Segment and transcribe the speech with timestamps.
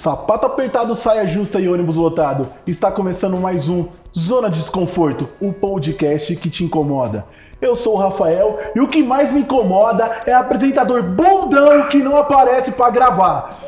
[0.00, 2.48] Sapato apertado, saia justa e ônibus lotado.
[2.66, 3.86] Está começando mais um
[4.18, 7.26] Zona de Desconforto, o podcast que te incomoda.
[7.60, 12.16] Eu sou o Rafael e o que mais me incomoda é apresentador bundão que não
[12.16, 13.60] aparece para gravar.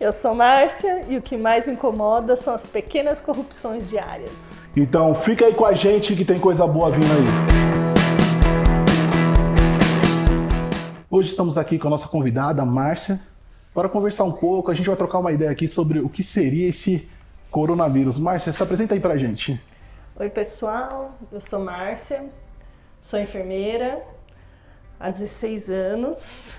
[0.00, 4.32] Eu sou Márcia e o que mais me incomoda são as pequenas corrupções diárias.
[4.76, 7.62] Então fica aí com a gente que tem coisa boa vindo aí.
[11.08, 13.20] Hoje estamos aqui com a nossa convidada, Márcia,
[13.74, 14.70] para conversar um pouco.
[14.70, 17.08] A gente vai trocar uma ideia aqui sobre o que seria esse
[17.50, 18.18] coronavírus.
[18.18, 19.60] Márcia, se apresenta aí para a gente.
[20.16, 21.18] Oi, pessoal.
[21.30, 22.28] Eu sou Márcia,
[23.00, 24.02] sou enfermeira
[24.98, 26.56] há 16 anos.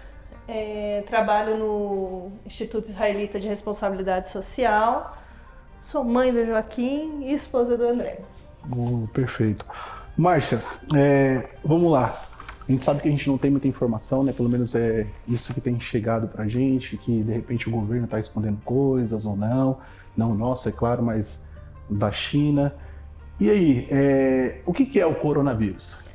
[0.48, 5.18] É, trabalho no Instituto Israelita de Responsabilidade Social.
[5.80, 8.20] Sou mãe do Joaquim e esposa do André.
[8.70, 9.66] Oh, perfeito.
[10.18, 10.62] Márcia,
[10.96, 12.33] é, vamos lá.
[12.68, 14.32] A gente sabe que a gente não tem muita informação, né?
[14.32, 18.18] Pelo menos é isso que tem chegado pra gente, que de repente o governo está
[18.18, 19.78] escondendo coisas ou não.
[20.16, 21.46] Não nosso, é claro, mas
[21.90, 22.74] da China.
[23.40, 24.62] E aí, é...
[24.66, 26.06] o que, que é o coronavírus?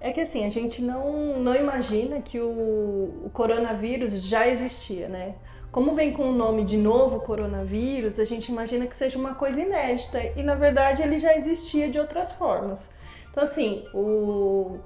[0.00, 5.34] É que assim, a gente não, não imagina que o, o coronavírus já existia, né?
[5.72, 9.60] Como vem com o nome de novo coronavírus, a gente imagina que seja uma coisa
[9.60, 12.94] inédita e na verdade ele já existia de outras formas.
[13.30, 14.78] Então assim, o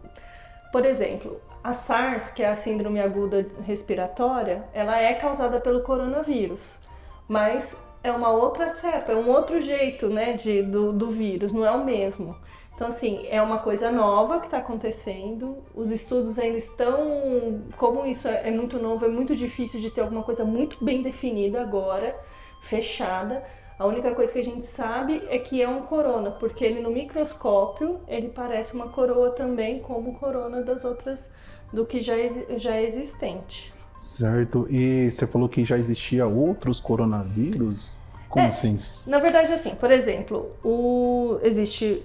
[0.73, 6.81] por exemplo, a SARS, que é a síndrome aguda respiratória, ela é causada pelo coronavírus,
[7.29, 11.65] mas é uma outra cepa, é um outro jeito né, de, do, do vírus, não
[11.65, 12.37] é o mesmo.
[12.81, 15.59] Então, assim, é uma coisa nova que está acontecendo.
[15.75, 17.63] Os estudos ainda estão.
[17.77, 21.03] Como isso é, é muito novo, é muito difícil de ter alguma coisa muito bem
[21.03, 22.17] definida agora,
[22.63, 23.45] fechada.
[23.81, 26.91] A única coisa que a gente sabe é que é um corona, porque ele no
[26.91, 31.35] microscópio ele parece uma coroa também, como corona das outras
[31.73, 32.13] do que já,
[32.59, 33.73] já é existente.
[33.99, 34.67] Certo.
[34.69, 37.99] E você falou que já existia outros coronavírus?
[38.29, 38.77] Como é, assim?
[39.07, 42.05] Na verdade, assim, por exemplo, o, existe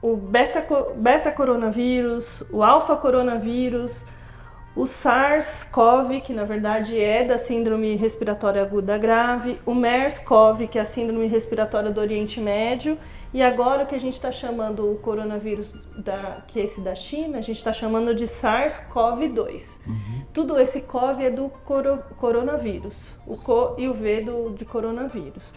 [0.00, 0.66] o beta,
[0.96, 4.06] beta coronavírus, o alfa coronavírus,
[4.74, 10.82] o SARS-CoV, que na verdade é da síndrome respiratória aguda grave, o MERS-CoV, que é
[10.82, 12.96] a síndrome respiratória do Oriente Médio,
[13.32, 16.94] e agora o que a gente está chamando o coronavírus, da, que é esse da
[16.94, 19.86] China, a gente está chamando de SARS-CoV-2.
[19.86, 20.22] Uhum.
[20.32, 25.54] Tudo esse CoV é do coro, coronavírus, o CO e o V do, de coronavírus.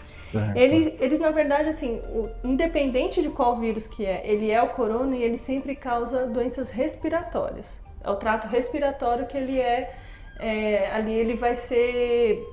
[0.55, 4.69] Eles, eles, na verdade, assim, o, independente de qual vírus que é, ele é o
[4.69, 7.82] corona e ele sempre causa doenças respiratórias.
[8.03, 9.95] É o trato respiratório que ele é,
[10.39, 12.43] é ali ele vai ser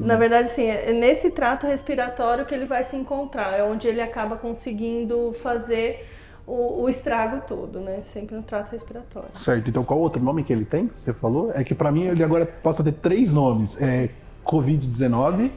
[0.00, 4.00] na verdade, sim, é nesse trato respiratório que ele vai se encontrar, é onde ele
[4.00, 6.08] acaba conseguindo fazer
[6.46, 8.02] o, o, estrago todo, né?
[8.12, 9.28] Sempre no trato respiratório.
[9.38, 9.68] Certo.
[9.68, 10.90] Então, qual outro nome que ele tem?
[10.96, 11.52] Você falou?
[11.54, 14.08] É que para mim ele agora passa a ter três nomes: é
[14.44, 15.50] Covid-19,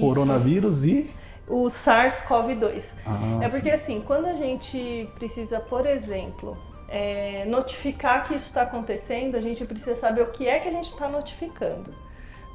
[0.00, 1.10] coronavírus e
[1.48, 2.98] o SARS-CoV-2.
[3.06, 3.96] Ah, é porque sim.
[3.96, 6.56] assim, quando a gente precisa, por exemplo,
[6.94, 10.70] é, notificar que isso está acontecendo, a gente precisa saber o que é que a
[10.70, 11.92] gente está notificando.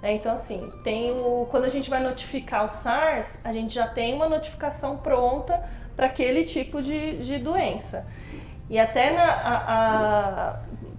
[0.01, 0.13] Né?
[0.13, 4.13] Então, assim, tem o, quando a gente vai notificar o SARS, a gente já tem
[4.13, 5.61] uma notificação pronta
[5.93, 8.07] para aquele tipo de, de doença.
[8.69, 9.13] E até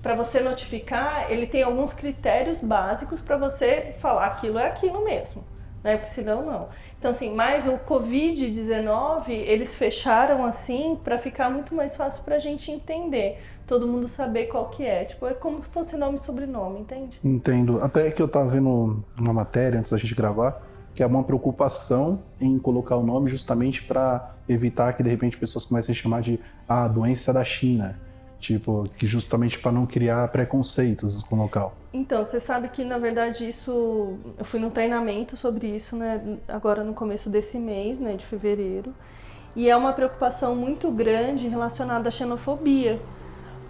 [0.02, 5.46] para você notificar, ele tem alguns critérios básicos para você falar aquilo é aquilo mesmo,
[5.82, 5.96] né?
[5.96, 6.68] Porque senão não.
[7.00, 12.38] Então, assim, mas o Covid-19, eles fecharam assim para ficar muito mais fácil para a
[12.38, 13.38] gente entender.
[13.66, 15.06] Todo mundo saber qual que é.
[15.06, 17.18] Tipo, é como se fosse nome e sobrenome, entende?
[17.24, 17.82] Entendo.
[17.82, 20.60] Até que eu estava vendo uma matéria antes da gente gravar,
[20.94, 25.64] que é uma preocupação em colocar o nome justamente para evitar que de repente pessoas
[25.64, 26.38] comecem a chamar de
[26.68, 27.98] a ah, doença da China
[28.40, 31.76] Tipo, que justamente para não criar preconceitos com o local.
[31.92, 34.18] Então, você sabe que na verdade isso.
[34.38, 36.38] Eu fui num treinamento sobre isso, né?
[36.48, 38.16] Agora no começo desse mês, né?
[38.16, 38.94] De fevereiro.
[39.54, 43.00] E é uma preocupação muito grande relacionada à xenofobia.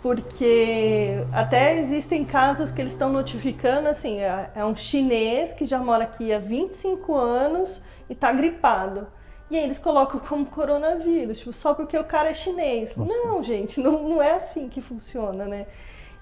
[0.03, 5.79] Porque até existem casos que eles estão notificando, assim, é, é um chinês que já
[5.79, 9.07] mora aqui há 25 anos e está gripado.
[9.51, 12.97] E aí eles colocam como coronavírus, tipo, só porque o cara é chinês.
[12.97, 13.13] Nossa.
[13.13, 15.67] Não, gente, não, não é assim que funciona, né?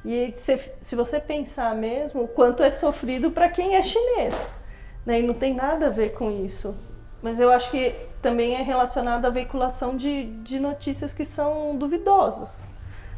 [0.05, 4.55] E se, se você pensar mesmo, o quanto é sofrido para quem é chinês.
[5.05, 5.21] Né?
[5.21, 6.75] E não tem nada a ver com isso.
[7.23, 12.63] Mas eu acho que também é relacionado à veiculação de, de notícias que são duvidosas.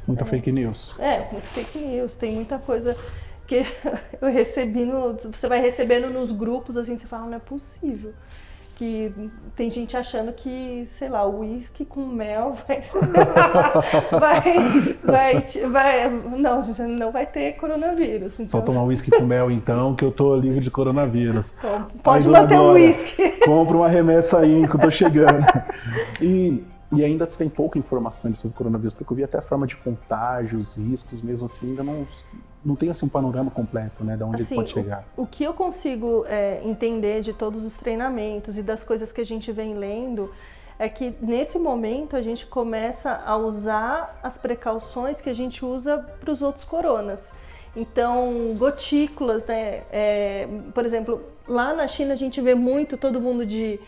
[0.07, 0.27] Muita é.
[0.27, 0.99] fake news.
[0.99, 2.17] É, muito fake news.
[2.17, 2.97] Tem muita coisa
[3.47, 3.65] que
[4.21, 5.13] eu recebi no.
[5.15, 8.13] Você vai recebendo nos grupos assim, você fala, não é possível
[8.81, 9.13] que
[9.55, 14.43] tem gente achando que, sei lá, o uísque com mel vai,
[15.05, 18.41] vai, vai, vai, não, não vai ter coronavírus.
[18.41, 18.47] Então...
[18.47, 21.53] Só tomar uísque com mel então, que eu tô livre de coronavírus.
[21.61, 23.33] Então, pode Ai, manter o uísque.
[23.45, 25.45] Compra uma remessa aí que eu tô chegando.
[26.21, 29.67] E, e ainda tem pouca informação sobre o coronavírus, porque eu vi até a forma
[29.67, 32.07] de contágio, os riscos, mesmo assim, ainda não
[32.65, 35.05] não tem assim um panorama completo, né, de onde assim, ele pode chegar.
[35.17, 39.21] O, o que eu consigo é, entender de todos os treinamentos e das coisas que
[39.21, 40.31] a gente vem lendo
[40.79, 45.99] é que nesse momento a gente começa a usar as precauções que a gente usa
[46.19, 47.35] para os outros coronas.
[47.77, 49.83] Então, gotículas, né?
[49.93, 53.79] É, por exemplo, lá na China a gente vê muito todo mundo de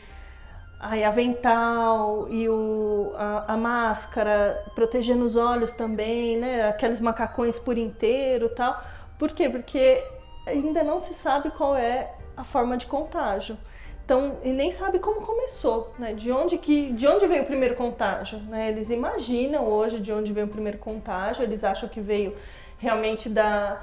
[0.83, 6.69] ai, avental e o, a, a, máscara, protegendo os olhos também, né?
[6.69, 8.83] Aqueles macacões por inteiro tal.
[9.17, 9.49] Por quê?
[9.49, 10.05] Porque
[10.45, 13.57] ainda não se sabe qual é a forma de contágio.
[14.05, 16.15] Então, e nem sabe como começou, né?
[16.15, 18.69] De onde que, de onde veio o primeiro contágio, né?
[18.69, 22.35] Eles imaginam hoje de onde veio o primeiro contágio, eles acham que veio
[22.77, 23.81] realmente da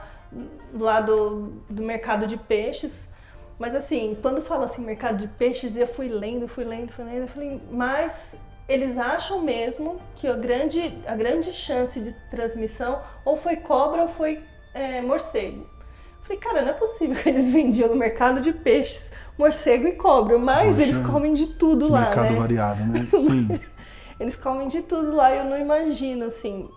[0.74, 3.16] lá do, do mercado de peixes,
[3.60, 7.24] mas assim, quando fala assim mercado de peixes, eu fui lendo, fui lendo, fui lendo,
[7.24, 8.40] eu falei, mas
[8.70, 14.08] eles acham mesmo que a grande, a grande chance de transmissão ou foi cobra ou
[14.08, 14.40] foi
[14.74, 15.60] é, morcego.
[15.60, 19.94] Eu falei, cara, não é possível que eles vendiam no mercado de peixes morcego e
[19.94, 22.40] cobra, mas Poxa, eles comem de tudo lá, mercado né?
[22.40, 23.08] variado, né?
[23.18, 23.60] Sim.
[24.20, 26.70] eles comem de tudo lá, eu não imagino, assim,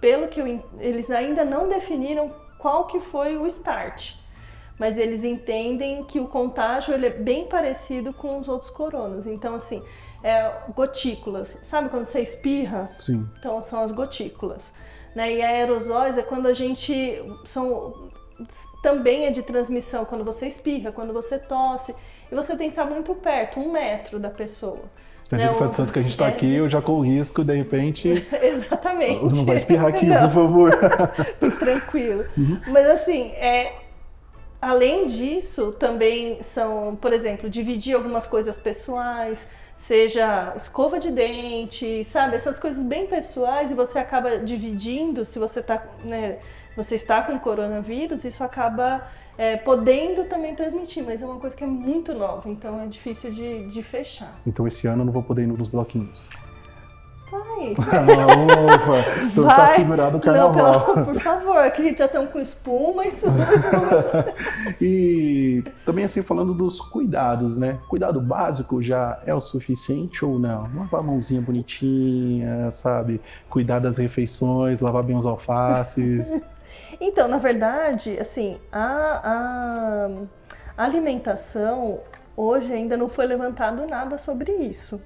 [0.00, 4.19] pelo que eu, eles ainda não definiram qual que foi o start
[4.80, 9.26] mas eles entendem que o contágio ele é bem parecido com os outros coronas.
[9.26, 9.84] Então, assim,
[10.24, 11.48] é, gotículas.
[11.64, 12.90] Sabe quando você espirra?
[12.98, 13.28] Sim.
[13.38, 14.74] Então, são as gotículas.
[15.14, 15.34] Né?
[15.34, 17.22] E aerosóis é quando a gente.
[17.44, 18.08] São,
[18.82, 21.94] também é de transmissão, quando você espirra, quando você tosse.
[22.32, 24.80] E você tem que estar muito perto, um metro da pessoa.
[25.30, 26.28] A gente sabe distância que a gente está é...
[26.30, 28.08] aqui, eu já com risco, de repente.
[28.42, 29.22] Exatamente.
[29.22, 30.72] Não vai espirrar aqui, por favor.
[31.58, 32.24] Tranquilo.
[32.36, 32.60] Uhum.
[32.66, 33.89] Mas assim, é,
[34.60, 42.36] Além disso, também são, por exemplo, dividir algumas coisas pessoais, seja escova de dente, sabe?
[42.36, 46.38] Essas coisas bem pessoais e você acaba dividindo, se você, tá, né,
[46.76, 49.08] você está com coronavírus, isso acaba
[49.38, 53.32] é, podendo também transmitir, mas é uma coisa que é muito nova, então é difícil
[53.32, 54.38] de, de fechar.
[54.46, 56.22] Então esse ano eu não vou poder ir nos bloquinhos.
[57.30, 57.74] Vai.
[57.78, 60.96] Ah, ufa, então tá segurado o carnaval.
[60.96, 63.36] Não, por favor, aqui a gente já estamos com espuma e tudo.
[64.80, 67.78] e também assim, falando dos cuidados, né?
[67.88, 70.68] Cuidado básico já é o suficiente ou não?
[70.74, 73.20] Lavar a mãozinha bonitinha, sabe?
[73.48, 76.40] Cuidar das refeições, lavar bem os alfaces.
[77.00, 80.10] então, na verdade, assim, a,
[80.76, 82.00] a alimentação
[82.36, 85.00] hoje ainda não foi levantado nada sobre isso.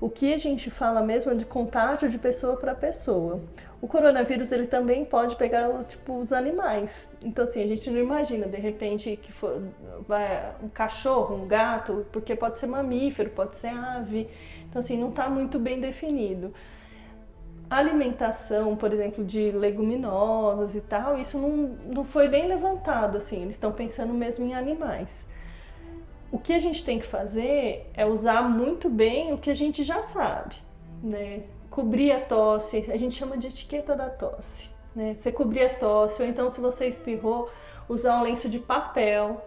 [0.00, 3.40] O que a gente fala mesmo é de contágio de pessoa para pessoa.
[3.80, 7.10] O coronavírus ele também pode pegar tipo os animais.
[7.22, 9.62] Então assim, a gente não imagina de repente que for
[10.06, 14.28] vai, um cachorro, um gato, porque pode ser mamífero, pode ser ave.
[14.68, 16.52] Então assim, não está muito bem definido.
[17.68, 23.42] A alimentação, por exemplo, de leguminosas e tal, isso não, não foi nem levantado assim.
[23.42, 25.26] Eles estão pensando mesmo em animais.
[26.36, 29.82] O que a gente tem que fazer é usar muito bem o que a gente
[29.82, 30.54] já sabe,
[31.02, 31.44] né?
[31.70, 35.14] Cobrir a tosse, a gente chama de etiqueta da tosse, né?
[35.16, 37.48] Você cobrir a tosse, ou então se você espirrou,
[37.88, 39.46] usar um lenço de papel,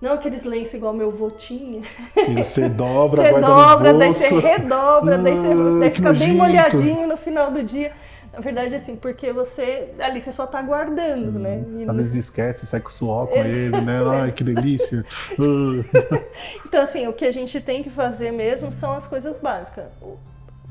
[0.00, 1.82] não aqueles lenços igual meu vô tinha.
[2.14, 7.18] Que você dobra, você dobra, daí você redobra, daí, você, daí fica bem molhadinho no
[7.18, 7.92] final do dia.
[8.32, 11.64] Na verdade, assim, porque você ali você só tá guardando, hum, né?
[11.78, 13.98] E às vezes esquece, sai com suor com ele, né?
[14.08, 15.04] Ai, que delícia.
[16.64, 19.86] então, assim, o que a gente tem que fazer mesmo são as coisas básicas.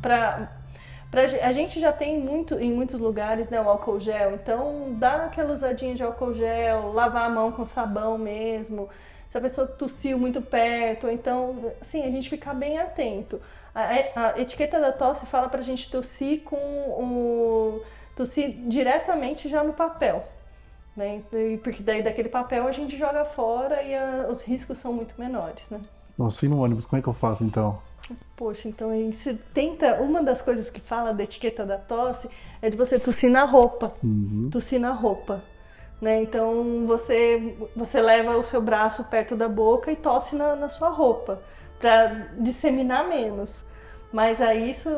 [0.01, 0.49] Pra,
[1.11, 5.25] pra, a gente já tem muito, em muitos lugares, né, o álcool gel, então dá
[5.25, 8.87] aquela usadinha de álcool gel, lavar a mão com sabão mesmo.
[9.29, 13.39] Se a pessoa tossiu muito perto, então, assim, a gente ficar bem atento.
[13.73, 17.81] A, a etiqueta da tosse fala para a gente tossir com o
[18.15, 20.27] tossir diretamente já no papel,
[20.95, 21.21] né?
[21.63, 25.69] Porque daí daquele papel a gente joga fora e a, os riscos são muito menores,
[25.69, 25.79] né?
[26.17, 27.79] Nossa, e no ônibus, como é que eu faço então?
[28.35, 30.01] Poxa, então você tenta.
[30.01, 32.29] Uma das coisas que fala da etiqueta da tosse
[32.61, 33.93] é de você tossir na roupa.
[34.03, 34.49] Uhum.
[34.51, 35.41] Tossir na roupa.
[36.01, 36.23] Né?
[36.23, 40.89] Então você, você leva o seu braço perto da boca e tosse na, na sua
[40.89, 41.41] roupa
[41.79, 43.65] para disseminar menos.
[44.11, 44.89] Mas aí isso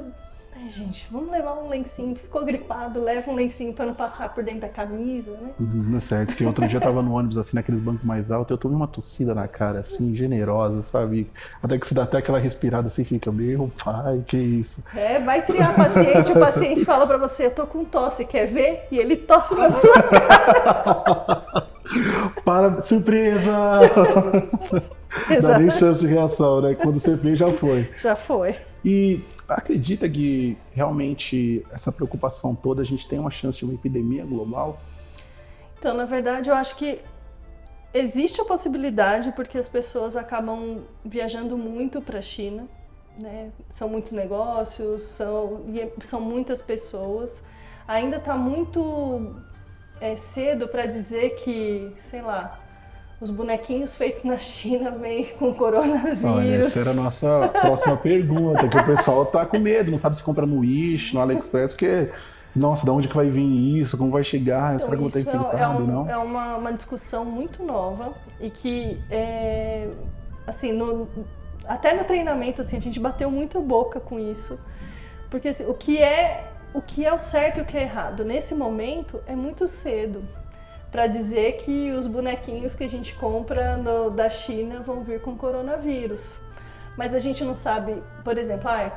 [0.56, 4.44] né, gente, vamos levar um lencinho, ficou gripado, leva um lencinho para não passar por
[4.44, 5.52] dentro da camisa, né?
[5.60, 8.52] Uhum, é certo, porque outro dia eu tava no ônibus, assim, naqueles bancos mais altos,
[8.52, 11.32] eu tomei uma tossida na cara, assim, generosa, sabe?
[11.64, 14.84] Até que você dá até aquela respirada assim, fica, meu pai, que isso?
[14.94, 18.88] É, vai criar paciente, o paciente fala para você, eu tô com tosse, quer ver?
[18.92, 21.72] E ele tosse na sua cara.
[22.46, 23.52] Para, surpresa!
[25.42, 26.76] Dá nem chance de reação, né?
[26.76, 27.90] Quando você vê, já foi.
[28.00, 28.56] Já foi.
[28.84, 34.26] E acredita que realmente essa preocupação toda a gente tem uma chance de uma epidemia
[34.26, 34.80] global?
[35.78, 37.00] Então, na verdade, eu acho que
[37.94, 42.68] existe a possibilidade porque as pessoas acabam viajando muito para a China,
[43.18, 43.52] né?
[43.74, 47.44] São muitos negócios, são, é, são muitas pessoas.
[47.88, 49.36] Ainda está muito
[50.00, 52.61] é, cedo para dizer que, sei lá,
[53.22, 56.24] os bonequinhos feitos na China vêm com coronavírus.
[56.24, 60.18] Olha, essa era a nossa próxima pergunta, que o pessoal tá com medo, não sabe
[60.18, 62.10] se compra no Wish, no AliExpress, porque,
[62.56, 65.20] nossa, de onde que vai vir isso, como vai chegar, então, será que eu vou
[65.20, 66.10] estar infectado, é, um, não?
[66.10, 69.88] É uma, uma discussão muito nova e que, é,
[70.48, 71.08] assim, no,
[71.68, 74.60] até no treinamento, assim, a gente bateu muito boca com isso,
[75.30, 78.24] porque assim, o que é o que é o certo e o que é errado.
[78.24, 80.24] Nesse momento é muito cedo
[80.92, 85.38] para dizer que os bonequinhos que a gente compra no, da China vão vir com
[85.38, 86.42] coronavírus.
[86.98, 88.92] Mas a gente não sabe, por exemplo, ah,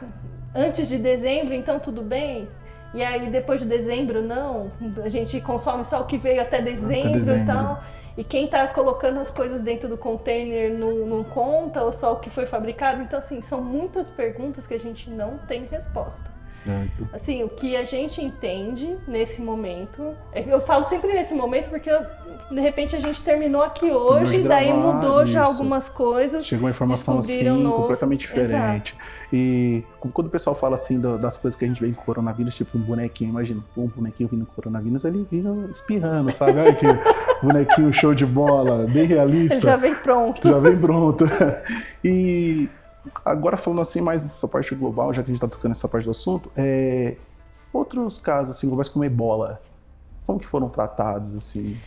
[0.54, 2.48] antes de dezembro, então tudo bem?
[2.92, 4.72] E aí depois de dezembro, não?
[5.04, 7.42] A gente consome só o que veio até dezembro, até dezembro.
[7.42, 7.84] e tal.
[8.16, 12.20] E quem está colocando as coisas dentro do container não, não conta, ou só o
[12.20, 13.02] que foi fabricado?
[13.02, 16.30] Então, assim, são muitas perguntas que a gente não tem resposta.
[16.54, 17.08] Certo.
[17.12, 21.90] Assim, o que a gente entende nesse momento, é eu falo sempre nesse momento porque
[21.90, 25.32] de repente a gente terminou aqui hoje, gravar, daí mudou isso.
[25.32, 26.46] já algumas coisas.
[26.46, 27.82] Chegou uma informação assim novo.
[27.82, 28.94] completamente diferente.
[28.94, 29.14] Exato.
[29.32, 32.78] E quando o pessoal fala assim das coisas que a gente vê em coronavírus, tipo
[32.78, 36.61] um bonequinho, imagina, um bonequinho vindo com coronavírus, ele vindo espirrando, sabe?
[36.61, 36.87] Olha que
[37.44, 39.54] bonequinho show de bola, bem realista.
[39.54, 40.49] Ele já vem pronto.
[40.49, 41.25] Já vem pronto.
[42.06, 42.68] E
[43.25, 46.04] Agora falando assim mais dessa parte global, já que a gente está tocando essa parte
[46.04, 47.16] do assunto, é...
[47.73, 49.61] outros casos assim, globais como ebola,
[50.26, 51.78] como que foram tratados assim?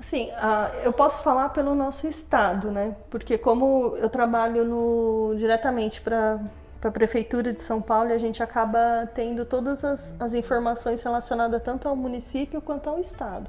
[0.00, 2.94] Sim, uh, eu posso falar pelo nosso estado, né?
[3.10, 6.38] Porque como eu trabalho no, diretamente para
[6.82, 11.88] a prefeitura de São Paulo, a gente acaba tendo todas as, as, informações relacionadas tanto
[11.88, 13.48] ao município quanto ao estado.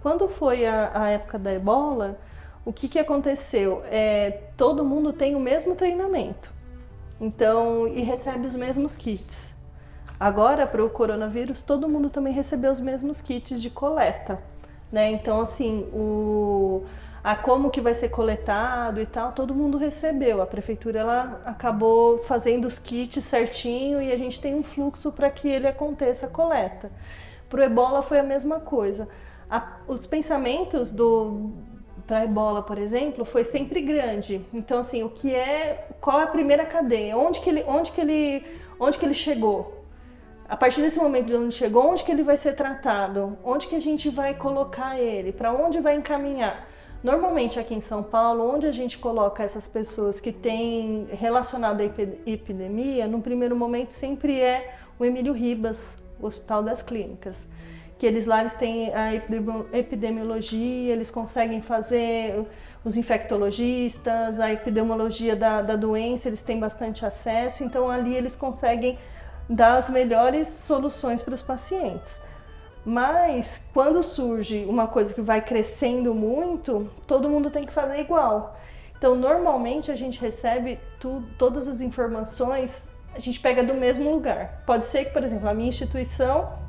[0.00, 2.16] Quando foi a, a época da ebola,
[2.64, 3.82] o que, que aconteceu?
[3.90, 6.50] É, todo mundo tem o mesmo treinamento,
[7.20, 9.60] então e recebe os mesmos kits.
[10.18, 14.38] Agora para o coronavírus, todo mundo também recebeu os mesmos kits de coleta,
[14.90, 15.10] né?
[15.10, 16.84] Então assim, o
[17.24, 20.42] a como que vai ser coletado e tal, todo mundo recebeu.
[20.42, 25.30] A prefeitura ela acabou fazendo os kits certinho e a gente tem um fluxo para
[25.30, 26.90] que ele aconteça a coleta.
[27.48, 29.08] Para o Ebola foi a mesma coisa.
[29.48, 31.52] A, os pensamentos do,
[32.06, 34.40] para ebola, por exemplo, foi sempre grande.
[34.52, 37.16] Então, assim, o que é, qual é a primeira cadeia?
[37.16, 38.44] Onde que ele, onde que ele,
[38.78, 39.84] onde que ele chegou?
[40.48, 43.38] A partir desse momento de onde chegou, onde que ele vai ser tratado?
[43.42, 45.32] Onde que a gente vai colocar ele?
[45.32, 46.68] Para onde vai encaminhar?
[47.02, 51.84] Normalmente aqui em São Paulo, onde a gente coloca essas pessoas que têm relacionado à
[51.84, 57.50] epidemia, no primeiro momento sempre é o Emílio Ribas, o Hospital das Clínicas
[58.02, 59.14] que eles lá eles têm a
[59.72, 62.44] epidemiologia, eles conseguem fazer
[62.84, 68.98] os infectologistas, a epidemiologia da, da doença, eles têm bastante acesso, então ali eles conseguem
[69.48, 72.20] dar as melhores soluções para os pacientes.
[72.84, 78.58] Mas quando surge uma coisa que vai crescendo muito, todo mundo tem que fazer igual.
[78.98, 84.64] Então, normalmente a gente recebe tu, todas as informações, a gente pega do mesmo lugar.
[84.66, 86.61] Pode ser que, por exemplo, a minha instituição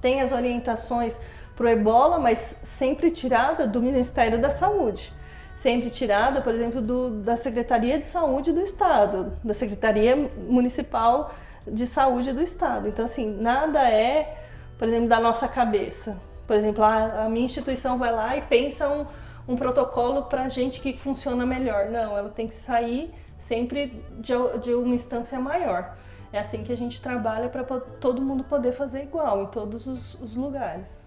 [0.00, 1.20] tem as orientações
[1.56, 5.12] para o ebola, mas sempre tirada do Ministério da Saúde.
[5.56, 11.34] Sempre tirada, por exemplo, do, da Secretaria de Saúde do Estado, da Secretaria Municipal
[11.66, 12.88] de Saúde do Estado.
[12.88, 14.38] Então, assim, nada é,
[14.78, 16.18] por exemplo, da nossa cabeça.
[16.46, 19.06] Por exemplo, a, a minha instituição vai lá e pensa um,
[19.46, 21.90] um protocolo para a gente que funciona melhor.
[21.90, 25.94] Não, ela tem que sair sempre de, de uma instância maior.
[26.32, 30.14] É assim que a gente trabalha para todo mundo poder fazer igual em todos os,
[30.20, 31.02] os lugares.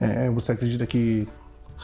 [0.00, 1.28] É, você acredita que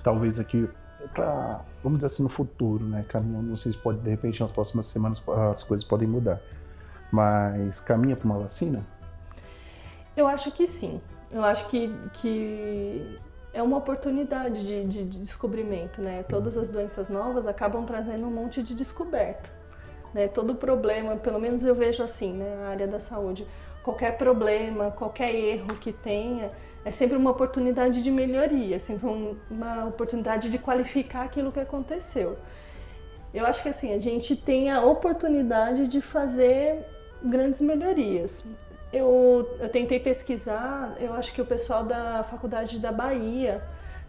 [0.03, 0.69] talvez aqui
[1.13, 3.05] para vamos dizer assim no futuro, né?
[3.15, 6.41] Não sei se pode de repente nas próximas semanas as coisas podem mudar,
[7.13, 8.85] mas caminha para uma vacina?
[10.17, 11.01] Eu acho que sim.
[11.31, 13.19] Eu acho que, que
[13.53, 16.23] é uma oportunidade de, de, de descobrimento, né?
[16.23, 19.58] Todas as doenças novas acabam trazendo um monte de descoberta.
[20.13, 20.29] Né?
[20.29, 22.65] Todo problema, pelo menos eu vejo assim, né?
[22.65, 23.47] a área da saúde.
[23.83, 26.51] qualquer problema, qualquer erro que tenha,
[26.85, 31.61] é sempre uma oportunidade de melhoria, é sempre um, uma oportunidade de qualificar aquilo que
[31.61, 32.37] aconteceu.
[33.33, 36.85] Eu acho que assim, a gente tem a oportunidade de fazer
[37.23, 38.51] grandes melhorias.
[38.93, 43.63] Eu, eu tentei pesquisar, eu acho que o pessoal da Faculdade da Bahia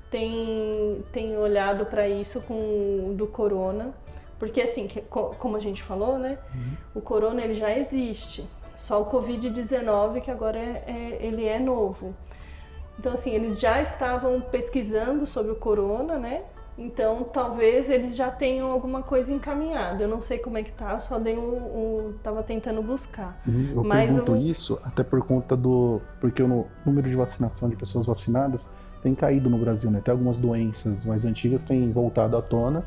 [0.10, 3.94] tem, tem olhado para isso com do corona,
[4.40, 6.74] porque assim, que, como a gente falou, né, uhum.
[6.96, 12.16] o corona ele já existe, só o Covid-19 que agora é, é, ele é novo.
[12.98, 16.44] Então assim, eles já estavam pesquisando sobre o corona, né,
[16.80, 20.02] então, talvez eles já tenham alguma coisa encaminhada.
[20.02, 21.58] Eu não sei como é que tá, só dei um,
[22.08, 23.38] um tava tentando buscar.
[23.46, 24.42] Uhum, eu Mas pergunto eu...
[24.42, 28.66] isso até por conta do porque o número de vacinação de pessoas vacinadas
[29.04, 30.00] tem caído no Brasil, né?
[30.00, 32.82] Até algumas doenças mais antigas têm voltado à tona,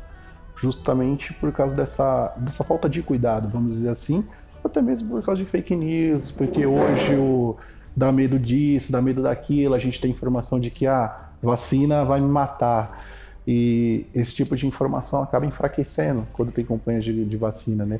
[0.61, 4.25] justamente por causa dessa dessa falta de cuidado, vamos dizer assim,
[4.63, 7.57] até mesmo por causa de fake news, porque hoje o
[7.95, 12.03] dá medo disso, dá medo daquilo, a gente tem informação de que a ah, vacina
[12.03, 13.05] vai me matar.
[13.45, 17.99] E esse tipo de informação acaba enfraquecendo quando tem campanhas de, de vacina, né?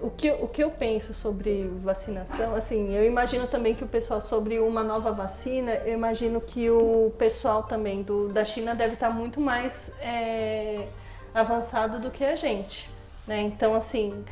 [0.00, 4.18] O que, o que eu penso sobre vacinação, assim, eu imagino também que o pessoal
[4.18, 9.10] sobre uma nova vacina, eu imagino que o pessoal também do, da China deve estar
[9.10, 10.86] muito mais é,
[11.34, 12.90] avançado do que a gente,
[13.26, 13.40] né?
[13.42, 14.24] Então, assim,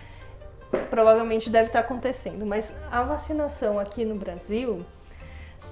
[0.90, 2.44] provavelmente deve estar acontecendo.
[2.44, 4.84] Mas a vacinação aqui no Brasil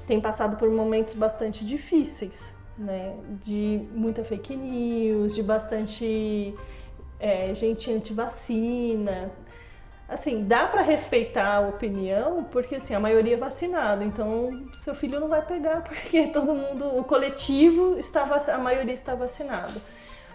[0.07, 3.15] tem passado por momentos bastante difíceis, né?
[3.45, 6.55] De muita fake news, de bastante
[7.19, 9.31] é, gente anti-vacina.
[10.09, 15.19] Assim, dá para respeitar a opinião, porque assim, a maioria é vacinado, então seu filho
[15.19, 19.81] não vai pegar porque todo mundo, o coletivo, está, a maioria está vacinado.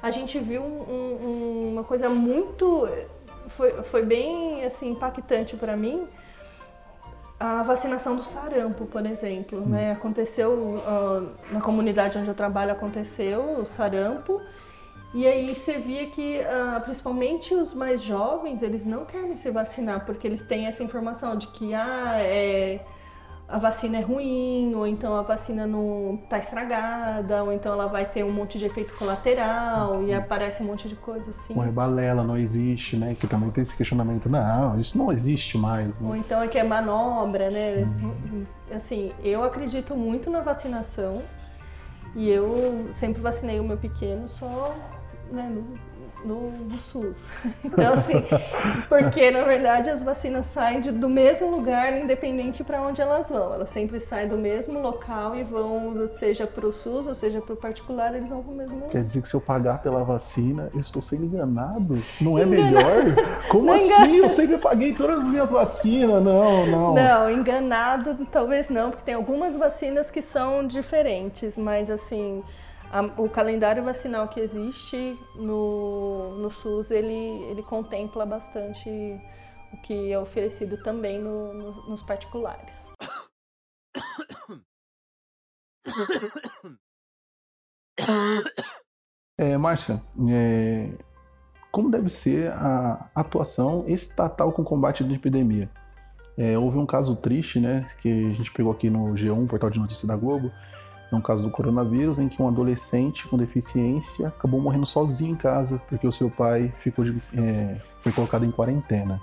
[0.01, 2.89] A gente viu um, um, uma coisa muito,
[3.49, 6.07] foi, foi bem assim, impactante para mim,
[7.39, 9.91] a vacinação do sarampo, por exemplo, né?
[9.93, 14.39] Aconteceu uh, na comunidade onde eu trabalho aconteceu o sarampo
[15.13, 20.05] e aí você via que uh, principalmente os mais jovens eles não querem se vacinar
[20.05, 22.79] porque eles têm essa informação de que ah é
[23.51, 28.05] a vacina é ruim, ou então a vacina não está estragada, ou então ela vai
[28.05, 30.07] ter um monte de efeito colateral uhum.
[30.07, 31.53] e aparece um monte de coisa assim.
[31.55, 33.13] Ou é balela, não existe, né?
[33.19, 35.99] Que também tem esse questionamento, não, isso não existe mais.
[35.99, 36.07] Né?
[36.07, 37.87] Ou então é que é manobra, né?
[38.01, 38.45] Uhum.
[38.73, 41.21] Assim, eu acredito muito na vacinação
[42.15, 44.73] e eu sempre vacinei o meu pequeno só
[45.29, 45.51] né,
[46.25, 47.25] no, no SUS.
[47.63, 48.23] Então, assim,
[48.89, 53.53] porque na verdade as vacinas saem de, do mesmo lugar, independente para onde elas vão.
[53.53, 57.53] Elas sempre saem do mesmo local e vão, seja para o SUS ou seja para
[57.53, 58.89] o particular, eles vão para o mesmo lugar.
[58.89, 62.01] Quer dizer que se eu pagar pela vacina, eu estou sendo enganado?
[62.19, 63.03] Não é melhor?
[63.49, 64.17] Como não assim?
[64.17, 66.21] Eu sempre paguei todas as minhas vacinas.
[66.23, 66.93] Não, não.
[66.93, 72.43] Não, enganado talvez não, porque tem algumas vacinas que são diferentes, mas assim
[72.91, 78.89] a, o calendário vacinal que existe no, no SUS, ele, ele contempla bastante
[79.73, 82.87] o que é oferecido também no, no, nos particulares.
[89.37, 90.91] É, Márcia, é,
[91.71, 95.69] como deve ser a atuação estatal com combate à epidemia?
[96.37, 99.79] É, houve um caso triste, né, que a gente pegou aqui no G1, portal de
[99.79, 100.51] notícias da Globo,
[101.11, 105.35] é um caso do coronavírus em que um adolescente com deficiência acabou morrendo sozinho em
[105.35, 109.19] casa porque o seu pai ficou de, é, foi colocado em quarentena.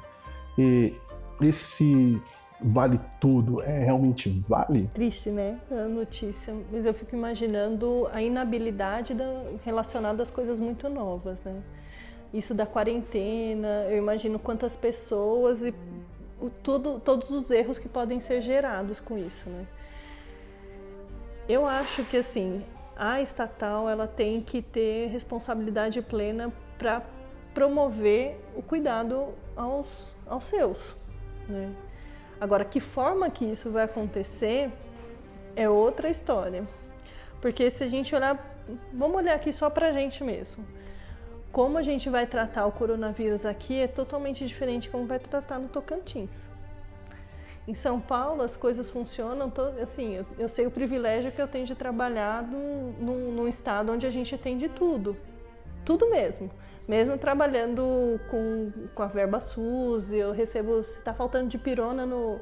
[0.59, 0.92] E
[1.40, 2.20] esse
[2.61, 4.90] vale tudo é realmente vale?
[4.92, 5.59] Triste, né?
[5.70, 6.55] A notícia.
[6.70, 9.24] Mas eu fico imaginando a inabilidade da,
[9.64, 11.62] relacionada às coisas muito novas, né?
[12.35, 15.72] Isso da quarentena, eu imagino quantas pessoas e
[16.40, 19.66] o, tudo, todos os erros que podem ser gerados com isso, né?
[21.48, 22.62] Eu acho que assim,
[22.94, 27.02] a estatal ela tem que ter responsabilidade plena para
[27.54, 30.94] promover o cuidado aos, aos seus.
[31.48, 31.72] Né?
[32.40, 34.70] Agora, que forma que isso vai acontecer
[35.56, 36.66] é outra história.
[37.40, 38.38] Porque se a gente olhar,
[38.92, 40.64] vamos olhar aqui só para a gente mesmo.
[41.50, 45.58] Como a gente vai tratar o coronavírus aqui é totalmente diferente de como vai tratar
[45.58, 46.48] no Tocantins.
[47.68, 51.46] Em São Paulo as coisas funcionam, todo, assim, eu, eu, sei o privilégio que eu
[51.46, 55.14] tenho de trabalhar num, num, num, estado onde a gente tem de tudo,
[55.85, 56.50] tudo mesmo.
[56.88, 62.40] Mesmo trabalhando com, com a verba SUS, eu recebo, se está faltando de pirona no,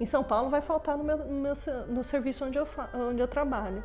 [0.00, 1.52] em São Paulo, vai faltar no, meu, no, meu,
[1.88, 3.84] no serviço onde eu, onde eu trabalho.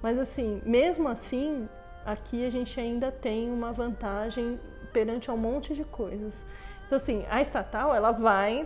[0.00, 1.68] Mas assim, mesmo assim,
[2.06, 4.60] aqui a gente ainda tem uma vantagem
[4.92, 6.46] perante um monte de coisas.
[6.86, 8.64] Então assim, a estatal ela vai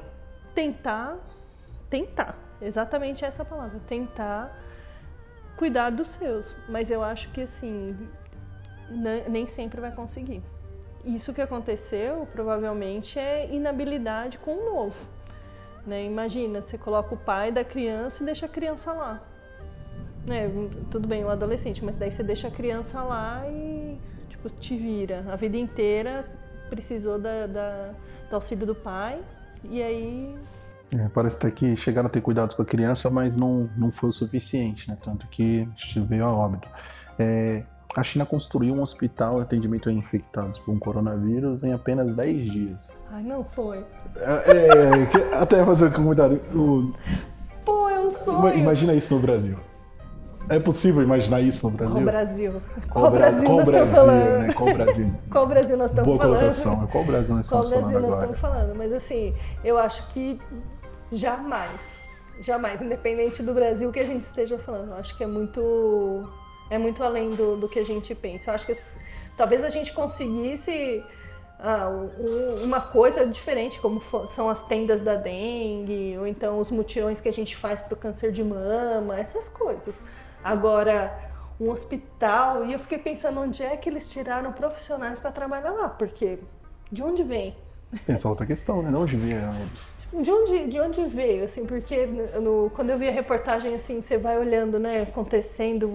[0.54, 1.16] tentar
[1.94, 4.52] tentar, exatamente essa palavra, tentar
[5.56, 6.56] cuidar dos seus.
[6.68, 7.96] Mas eu acho que assim,
[9.28, 10.42] nem sempre vai conseguir.
[11.04, 15.06] Isso que aconteceu provavelmente é inabilidade com o novo.
[15.86, 16.04] Né?
[16.04, 19.22] Imagina, você coloca o pai da criança e deixa a criança lá.
[20.26, 20.50] Né?
[20.90, 23.96] Tudo bem, um adolescente, mas daí você deixa a criança lá e
[24.28, 25.24] tipo, te vira.
[25.28, 26.24] A vida inteira
[26.68, 27.90] precisou da, da
[28.28, 29.22] do auxílio do pai
[29.62, 30.34] e aí
[30.94, 34.10] é, parece até que chegaram a ter cuidados com a criança, mas não, não foi
[34.10, 34.96] o suficiente, né?
[35.02, 35.68] Tanto que
[36.08, 36.68] veio a óbito.
[37.18, 37.64] É,
[37.96, 42.52] a China construiu um hospital de atendimento a infectados por um coronavírus em apenas 10
[42.52, 42.96] dias.
[43.10, 43.84] Ai, não sonho.
[44.16, 46.40] É, é, até fazer um comentário.
[46.54, 46.92] O...
[47.64, 48.56] Pô, é um sonho.
[48.56, 49.58] Imagina isso no Brasil.
[50.48, 51.94] É possível imaginar isso no Brasil?
[51.94, 52.62] Qual Brasil?
[52.90, 54.52] Qual, Brasil, qual Brasil, né?
[54.52, 55.14] Qual Brasil?
[55.30, 56.38] qual Brasil nós estamos Boa falando?
[56.38, 56.86] colocação.
[56.86, 58.32] Qual Brasil nós estamos qual Brasil falando nós agora?
[58.32, 58.76] estamos falando?
[58.76, 60.38] Mas assim, eu acho que
[61.10, 61.80] jamais,
[62.40, 66.28] jamais, independente do Brasil que a gente esteja falando, eu acho que é muito,
[66.70, 68.50] é muito além do, do que a gente pensa.
[68.50, 68.76] Eu acho que
[69.36, 71.02] talvez a gente conseguisse
[71.58, 77.20] ah, um, uma coisa diferente, como são as tendas da dengue, ou então os mutirões
[77.20, 80.02] que a gente faz para o câncer de mama, essas coisas.
[80.44, 81.18] Agora,
[81.58, 85.88] um hospital, e eu fiquei pensando onde é que eles tiraram profissionais para trabalhar lá,
[85.88, 86.38] porque
[86.92, 87.56] de onde vem?
[88.06, 88.90] Essa outra questão, né?
[88.90, 89.94] De onde vieram eles?
[90.12, 94.16] De onde, de onde veio, assim, porque no, quando eu vi a reportagem, assim, você
[94.16, 95.90] vai olhando, né, acontecendo,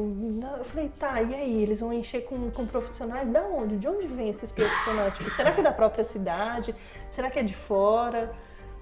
[0.58, 3.30] eu falei, tá, e aí, eles vão encher com, com profissionais?
[3.30, 3.78] Da onde?
[3.78, 5.18] De onde vêm esses profissionais?
[5.18, 6.76] Tipo, será que é da própria cidade?
[7.12, 8.34] Será que é de fora?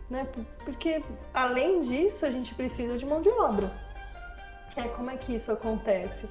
[0.09, 0.25] Né?
[0.65, 3.71] Porque, além disso, a gente precisa de mão de obra.
[4.77, 6.29] É, como é que isso acontece?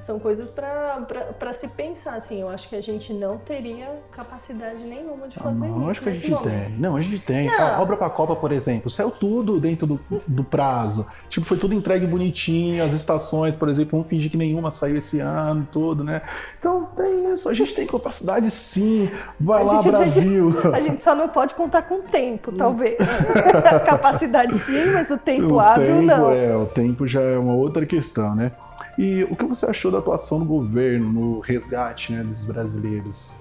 [0.00, 2.40] São coisas para se pensar, assim.
[2.40, 5.90] Eu acho que a gente não teria capacidade nenhuma de fazer ah, não, isso.
[5.90, 6.48] Acho que a gente momento.
[6.48, 6.78] tem.
[6.78, 7.46] Não, a gente tem.
[7.46, 7.60] Não.
[7.60, 11.04] A obra para a Copa, por exemplo, saiu tudo dentro do, do prazo.
[11.28, 12.84] Tipo, foi tudo entregue bonitinho.
[12.84, 16.22] As estações, por exemplo, vamos fingir que nenhuma saiu esse ano todo, né?
[16.58, 17.48] Então tem isso.
[17.48, 19.10] A gente tem capacidade sim.
[19.38, 20.48] Vai a lá, gente, Brasil.
[20.48, 22.98] A gente, a gente, só não pode contar com o tempo, talvez.
[23.84, 26.30] capacidade sim, mas o tempo o hábil tempo, não.
[26.30, 28.52] É, o tempo já é uma outra questão, né?
[28.98, 33.32] E o que você achou da atuação do governo no resgate né, dos brasileiros?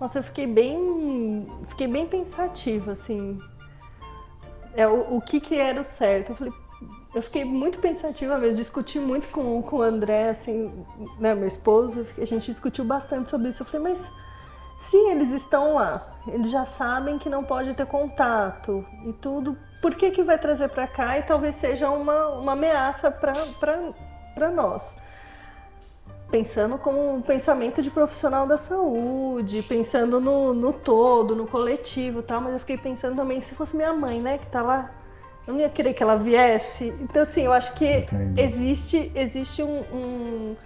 [0.00, 3.36] Nossa, eu fiquei bem, fiquei bem pensativa, assim.
[4.76, 6.30] É, o, o que, que era o certo?
[6.30, 6.52] Eu falei,
[7.12, 10.72] eu fiquei muito pensativa mesmo, discuti muito com, com o André, assim,
[11.18, 13.64] né, meu esposo, a gente discutiu bastante sobre isso.
[13.64, 14.12] Eu falei, mas
[14.82, 19.92] se eles estão lá, eles já sabem que não pode ter contato e tudo, por
[19.96, 23.34] que, que vai trazer para cá e talvez seja uma, uma ameaça para
[24.34, 25.00] para nós.
[26.30, 32.40] Pensando como um pensamento de profissional da saúde, pensando no, no todo, no coletivo tal,
[32.40, 34.92] mas eu fiquei pensando também, se fosse minha mãe, né, que tá lá,
[35.46, 36.94] eu não ia querer que ela viesse.
[37.00, 40.56] Então, assim, eu acho que existe, existe um, um,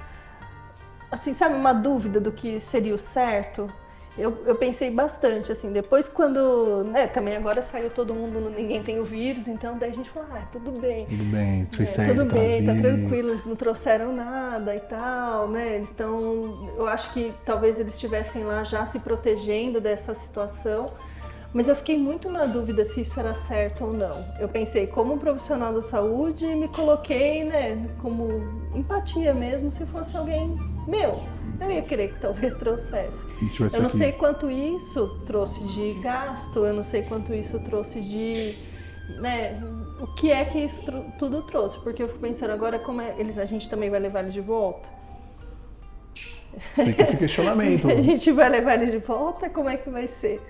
[1.10, 3.72] assim, sabe, uma dúvida do que seria o certo
[4.16, 9.00] eu, eu pensei bastante, assim, depois quando, né, também agora saiu todo mundo, ninguém tem
[9.00, 11.06] o vírus, então daí a gente falou, ah, tudo bem.
[11.06, 15.90] Tudo bem, é, Tudo bem, tá tranquilo, eles não trouxeram nada e tal, né, eles
[15.90, 20.92] estão, eu acho que talvez eles estivessem lá já se protegendo dessa situação,
[21.54, 24.26] mas eu fiquei muito na dúvida se isso era certo ou não.
[24.40, 28.28] Eu pensei, como um profissional da saúde, me coloquei, né, como
[28.74, 31.22] empatia mesmo, se fosse alguém meu.
[31.60, 33.24] Eu ia querer que talvez trouxesse.
[33.72, 33.96] Eu não aqui.
[33.96, 38.56] sei quanto isso trouxe de gasto, eu não sei quanto isso trouxe de.
[39.20, 39.62] Né,
[40.00, 40.84] o que é que isso
[41.20, 41.78] tudo trouxe?
[41.84, 44.40] Porque eu fico pensando agora como é, eles, a gente também vai levar eles de
[44.40, 44.88] volta.
[46.74, 47.86] Fica esse questionamento.
[47.92, 50.40] a gente vai levar eles de volta, como é que vai ser?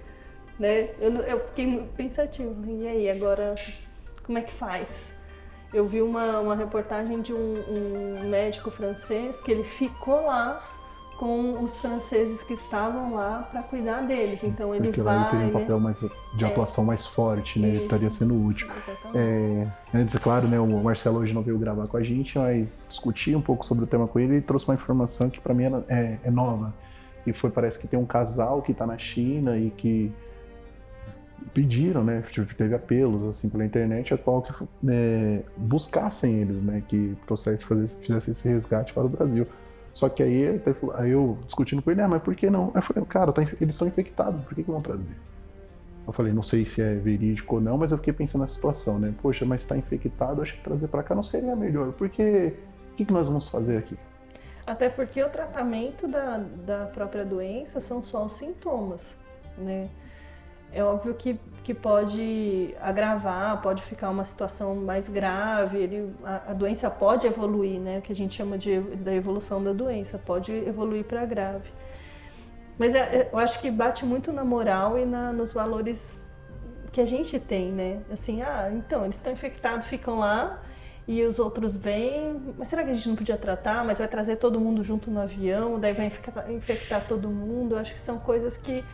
[0.59, 0.91] Né?
[1.01, 2.55] Eu, eu fiquei pensativo.
[2.67, 3.55] E aí, agora,
[4.25, 5.13] como é que faz?
[5.73, 10.63] Eu vi uma, uma reportagem de um, um médico francês que ele ficou lá
[11.19, 14.43] com os franceses que estavam lá para cuidar deles.
[14.43, 15.19] Então ele Porque vai.
[15.21, 16.01] Porque lá ele teria um papel mais,
[16.35, 16.49] de é.
[16.49, 17.69] atuação mais forte, né?
[17.69, 17.77] Isso.
[17.77, 18.69] Ele estaria sendo útil.
[19.15, 20.59] É, antes, claro, né?
[20.59, 23.87] O Marcelo hoje não veio gravar com a gente, mas discuti um pouco sobre o
[23.87, 26.75] tema com ele e trouxe uma informação que para mim é, é, nova.
[27.27, 30.13] E foi, parece que tem um casal que está na China e que
[31.53, 32.23] pediram, né,
[32.57, 34.53] teve apelos assim pela internet a qual que
[34.89, 39.47] é, buscassem eles, né, que trouxesse, fazer, fizesse esse resgate para o Brasil.
[39.93, 40.61] Só que aí,
[40.95, 42.73] aí eu discutindo com ele, ah, mas por que não?
[42.75, 45.17] Eu falei, cara, tá, eles estão infectados, por que, que vão trazer?
[46.07, 48.99] Eu falei, não sei se é verídico ou não, mas eu fiquei pensando na situação,
[48.99, 49.15] né?
[49.23, 52.55] Poxa, mas está infectado, acho que trazer para cá não seria melhor, porque
[52.93, 53.97] o que, que nós vamos fazer aqui?
[54.67, 59.23] Até porque o tratamento da, da própria doença são só os sintomas,
[59.57, 59.89] né?
[60.75, 66.53] É óbvio que, que pode agravar, pode ficar uma situação mais grave, ele, a, a
[66.53, 67.99] doença pode evoluir, né?
[67.99, 71.71] O que a gente chama de, da evolução da doença, pode evoluir para grave.
[72.79, 76.23] Mas é, é, eu acho que bate muito na moral e na, nos valores
[76.93, 78.03] que a gente tem, né?
[78.13, 80.61] Assim, ah, então, eles estão infectados, ficam lá
[81.07, 83.85] e os outros vêm, mas será que a gente não podia tratar?
[83.85, 86.11] Mas vai trazer todo mundo junto no avião, daí vai
[86.49, 87.75] infectar, todo mundo.
[87.75, 88.85] Eu acho que são coisas que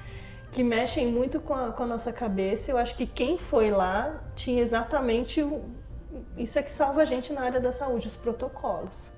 [0.51, 2.71] que mexem muito com a, com a, nossa cabeça.
[2.71, 5.63] Eu acho que quem foi lá tinha exatamente o,
[6.37, 9.11] isso é que salva a gente na área da saúde, os protocolos.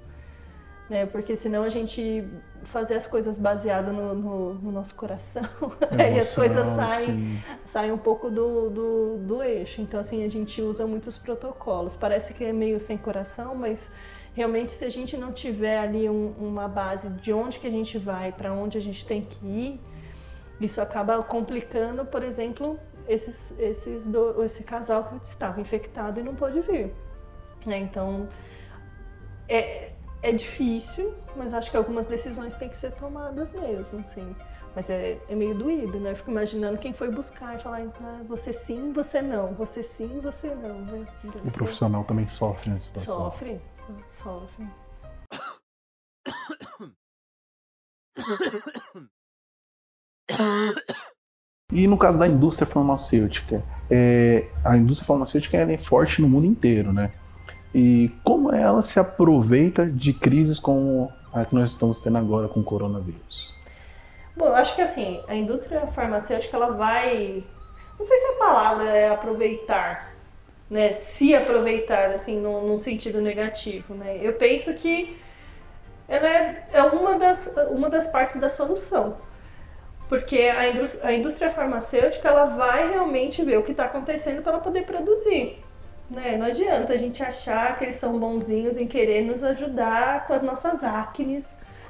[0.91, 1.07] Né?
[1.07, 2.29] Porque senão a gente
[2.65, 5.43] fazer as coisas baseado no, no, no nosso coração,
[5.99, 9.81] aí as coisas saem, saem um pouco do, do, do eixo.
[9.81, 11.97] Então, assim, a gente usa muitos protocolos.
[11.97, 13.91] Parece que é meio sem coração, mas
[14.35, 17.97] realmente se a gente não tiver ali um, uma base de onde que a gente
[17.99, 19.81] vai, para onde a gente tem que ir,
[20.67, 26.35] isso acaba complicando, por exemplo, esses, esses do, esse casal que estava infectado e não
[26.35, 26.95] pôde vir.
[27.67, 27.79] Né?
[27.79, 28.29] Então,
[29.49, 34.35] é, é difícil, mas acho que algumas decisões têm que ser tomadas mesmo, assim.
[34.75, 36.13] Mas é, é meio doído, né?
[36.13, 40.19] Eu fico imaginando quem foi buscar e falar, ah, você sim, você não, você sim,
[40.21, 40.81] você não.
[40.81, 41.07] Né?
[41.45, 43.25] O profissional também sofre nessa situação.
[43.25, 43.61] Sofre,
[44.15, 44.67] sofre.
[51.73, 56.93] E no caso da indústria farmacêutica, é, a indústria farmacêutica é forte no mundo inteiro,
[56.93, 57.11] né?
[57.75, 62.61] E como ela se aproveita de crises como a que nós estamos tendo agora com
[62.61, 63.57] o coronavírus?
[64.37, 67.43] Bom, eu acho que assim, a indústria farmacêutica ela vai,
[67.99, 70.13] não sei se a palavra é aproveitar,
[70.69, 70.93] né?
[70.93, 74.19] Se aproveitar, assim, num, num sentido negativo, né?
[74.21, 75.17] Eu penso que
[76.07, 79.17] ela é, é uma, das, uma das partes da solução
[80.13, 84.53] porque a indústria, a indústria farmacêutica ela vai realmente ver o que está acontecendo para
[84.53, 85.59] ela poder produzir.
[86.11, 86.37] Né?
[86.37, 90.43] Não adianta a gente achar que eles são bonzinhos em querer nos ajudar com as
[90.43, 91.47] nossas acnes,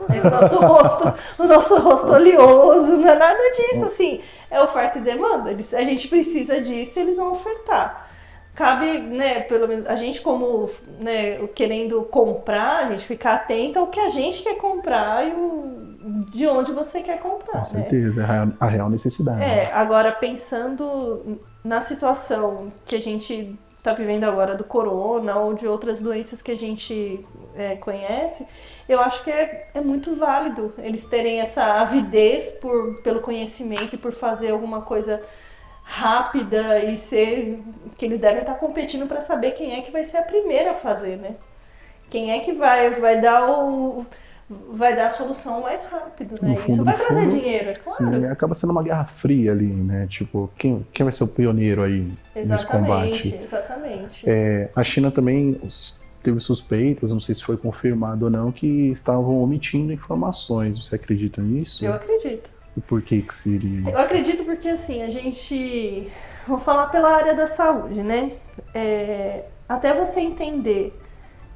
[0.09, 0.21] né?
[0.23, 5.03] o nosso rosto, o nosso rosto oleoso, não é nada disso, assim, é oferta e
[5.03, 5.51] demanda.
[5.51, 8.09] Eles, a gente precisa disso e eles vão ofertar
[8.55, 13.87] cabe, né, pelo menos a gente como, né, querendo comprar, a gente ficar atento ao
[13.87, 17.53] que a gente quer comprar e o, de onde você quer comprar.
[17.53, 17.65] Com né?
[17.65, 18.53] certeza, né?
[18.59, 19.43] a real necessidade.
[19.43, 25.67] É, agora pensando na situação que a gente está vivendo agora do corona ou de
[25.67, 28.49] outras doenças que a gente é, conhece,
[28.89, 33.99] eu acho que é, é muito válido eles terem essa avidez por, pelo conhecimento e
[33.99, 35.23] por fazer alguma coisa
[35.83, 37.61] rápida e ser
[37.99, 40.75] que eles devem estar competindo para saber quem é que vai ser a primeira a
[40.75, 41.35] fazer, né?
[42.09, 44.07] Quem é que vai vai dar o
[44.49, 46.57] vai dar a solução mais rápido, né?
[46.57, 47.99] Fundo, Isso vai trazer fundo, dinheiro, é claro.
[47.99, 50.07] Sim, acaba sendo uma guerra fria ali, né?
[50.09, 53.41] Tipo, quem, quem vai ser o pioneiro aí exatamente, nesse combate?
[53.45, 54.25] Exatamente.
[54.29, 55.61] É, a China também
[56.23, 60.79] teve suspeitas, não sei se foi confirmado ou não, que estavam omitindo informações.
[60.79, 61.85] Você acredita nisso?
[61.85, 62.51] Eu acredito.
[62.77, 63.91] E por que que seria?
[63.91, 66.11] Eu acredito porque assim, a gente.
[66.47, 68.33] Vou falar pela área da saúde, né?
[68.75, 70.93] É, até você entender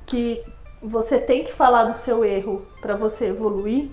[0.05, 0.45] que
[0.87, 3.91] você tem que falar do seu erro para você evoluir,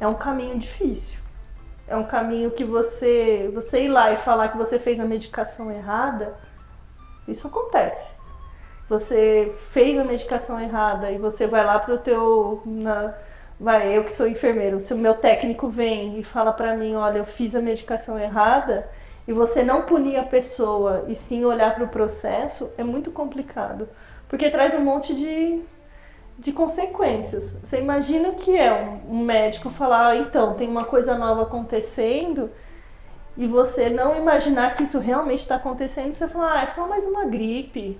[0.00, 1.20] é um caminho difícil.
[1.86, 5.70] É um caminho que você, você ir lá e falar que você fez a medicação
[5.70, 6.34] errada,
[7.28, 8.14] isso acontece.
[8.88, 13.14] Você fez a medicação errada e você vai lá para o teu na,
[13.58, 17.18] vai, eu que sou enfermeiro, se o meu técnico vem e fala para mim, olha,
[17.18, 18.88] eu fiz a medicação errada,
[19.26, 23.88] e você não punir a pessoa e sim olhar para o processo, é muito complicado.
[24.28, 25.62] Porque traz um monte de,
[26.38, 27.60] de consequências.
[27.62, 28.72] Você imagina o que é
[29.08, 32.50] um, médico falar, ah, então, tem uma coisa nova acontecendo,
[33.36, 37.04] e você não imaginar que isso realmente está acontecendo, você fala, ah, é só mais
[37.04, 37.98] uma gripe.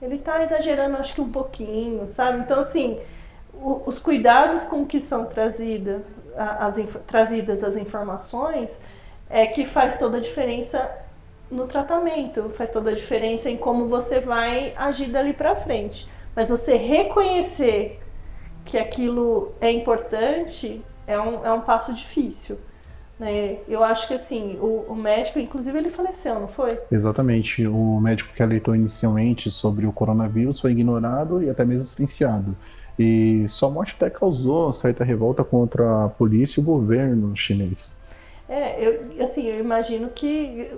[0.00, 2.40] Ele está exagerando, acho que um pouquinho, sabe?
[2.40, 3.00] Então, assim,
[3.54, 6.02] os cuidados com que são trazida,
[6.36, 6.76] as,
[7.06, 8.84] trazidas as informações
[9.30, 10.90] é que faz toda a diferença
[11.50, 16.08] no tratamento, faz toda a diferença em como você vai agir dali para frente.
[16.36, 17.98] Mas você reconhecer
[18.64, 22.58] que aquilo é importante é um, é um passo difícil.
[23.18, 23.58] Né?
[23.66, 26.78] Eu acho que assim, o, o, médico, inclusive, ele faleceu, não foi?
[26.92, 27.66] Exatamente.
[27.66, 32.54] O médico que alertou inicialmente sobre o coronavírus foi ignorado e até mesmo silenciado.
[32.98, 37.98] E sua morte até causou certa revolta contra a polícia e o governo chinês.
[38.48, 40.72] É, eu, assim, eu imagino que.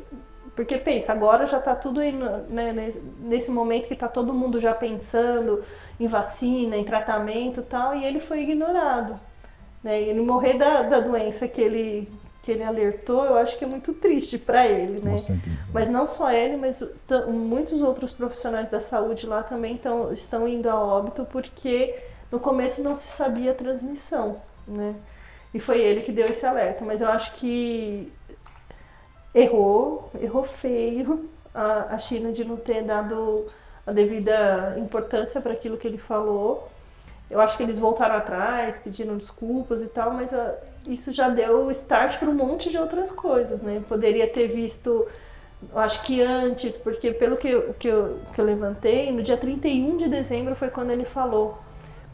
[0.58, 4.74] Porque pensa, agora já está tudo aí, né, nesse momento que está todo mundo já
[4.74, 5.62] pensando
[6.00, 9.20] em vacina, em tratamento e tal, e ele foi ignorado.
[9.84, 10.02] Né?
[10.02, 12.08] Ele morrer da, da doença que ele,
[12.42, 15.16] que ele alertou, eu acho que é muito triste para ele, né?
[15.72, 16.82] Mas não só ele, mas
[17.28, 21.94] muitos outros profissionais da saúde lá também tão, estão indo a óbito porque
[22.32, 24.34] no começo não se sabia a transmissão,
[24.66, 24.96] né?
[25.54, 28.12] E foi ele que deu esse alerta, mas eu acho que
[29.34, 33.46] errou, errou feio a, a China de não ter dado
[33.86, 36.68] a devida importância para aquilo que ele falou.
[37.30, 40.54] Eu acho que eles voltaram atrás, pediram desculpas e tal, mas uh,
[40.86, 43.82] isso já deu start para um monte de outras coisas, né?
[43.88, 45.06] Poderia ter visto,
[45.74, 49.98] acho que antes, porque pelo que, eu, que, eu, que eu levantei, no dia 31
[49.98, 51.58] de dezembro foi quando ele falou.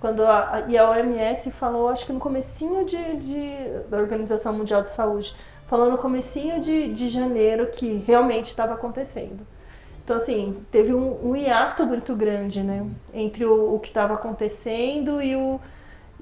[0.01, 4.53] Quando a, a, e a OMS falou, acho que no comecinho de, de, da Organização
[4.53, 5.35] Mundial de Saúde,
[5.67, 9.47] falou no comecinho de, de janeiro que realmente estava acontecendo.
[10.05, 12.87] Então, assim, teve um, um hiato muito grande, né?
[13.13, 15.59] Entre o, o que estava acontecendo e, o,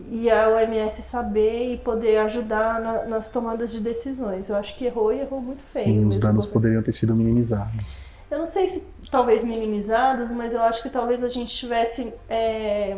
[0.08, 4.48] e a OMS saber e poder ajudar na, nas tomadas de decisões.
[4.48, 5.86] Eu acho que errou e errou muito feio.
[5.86, 7.96] Sim, os danos poderiam ter sido minimizados.
[8.30, 12.96] Eu não sei se talvez minimizados, mas eu acho que talvez a gente tivesse é,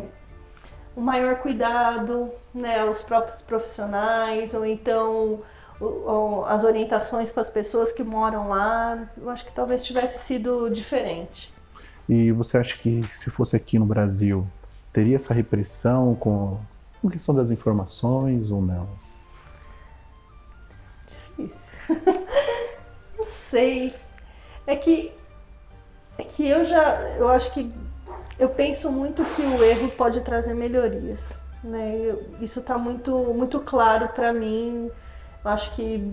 [0.94, 2.84] um maior cuidado, né?
[2.84, 5.40] Os próprios profissionais, ou então
[6.46, 11.52] as orientações com as pessoas que moram lá, eu acho que talvez tivesse sido diferente.
[12.08, 14.46] E você acha que se fosse aqui no Brasil,
[14.92, 16.58] teria essa repressão com
[17.04, 18.88] a questão das informações ou não?
[21.36, 21.74] Difícil.
[23.16, 23.94] não sei.
[24.66, 25.12] É que
[26.16, 27.72] é que eu já eu acho que
[28.38, 32.14] eu penso muito que o erro pode trazer melhorias, né?
[32.40, 34.90] Isso está muito muito claro para mim
[35.44, 36.12] acho que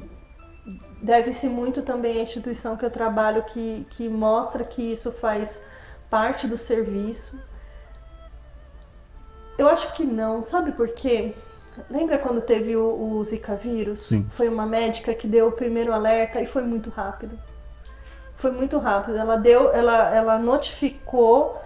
[1.02, 5.66] deve-se muito também à instituição que eu trabalho, que, que mostra que isso faz
[6.10, 7.44] parte do serviço.
[9.58, 11.34] Eu acho que não, sabe por quê?
[11.90, 14.04] Lembra quando teve o, o Zika vírus?
[14.04, 14.28] Sim.
[14.30, 17.38] Foi uma médica que deu o primeiro alerta e foi muito rápido.
[18.36, 19.18] Foi muito rápido.
[19.18, 21.62] Ela deu, ela, ela notificou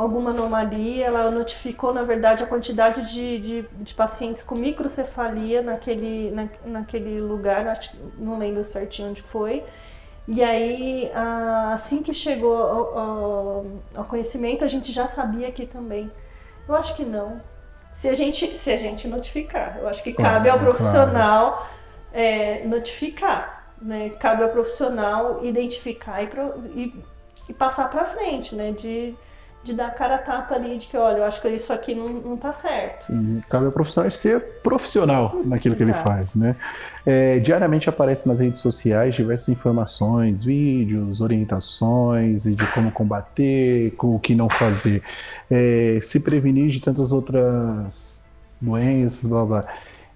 [0.00, 6.30] alguma anomalia, ela notificou, na verdade, a quantidade de, de, de pacientes com microcefalia naquele,
[6.30, 7.80] na, naquele lugar,
[8.16, 9.64] não lembro certinho onde foi.
[10.26, 11.10] E aí,
[11.72, 16.10] assim que chegou ao, ao, conhecimento, a gente já sabia aqui também.
[16.68, 17.40] Eu acho que não.
[17.94, 21.66] Se a gente, se a gente notificar, eu acho que cabe ao profissional claro.
[22.12, 24.10] é, notificar, né?
[24.20, 26.28] Cabe ao profissional identificar e,
[26.74, 27.04] e,
[27.48, 28.70] e passar para frente, né?
[28.70, 29.16] De,
[29.68, 32.06] de dar cara a tapa ali, de que, olha, eu acho que isso aqui não,
[32.08, 33.06] não tá certo.
[33.06, 36.56] Sim, cabe ao profissional ser profissional naquilo que ele faz, né?
[37.06, 44.16] É, diariamente aparecem nas redes sociais diversas informações, vídeos, orientações e de como combater, com
[44.16, 45.02] o que não fazer,
[45.50, 49.64] é, se prevenir de tantas outras doenças, blá blá.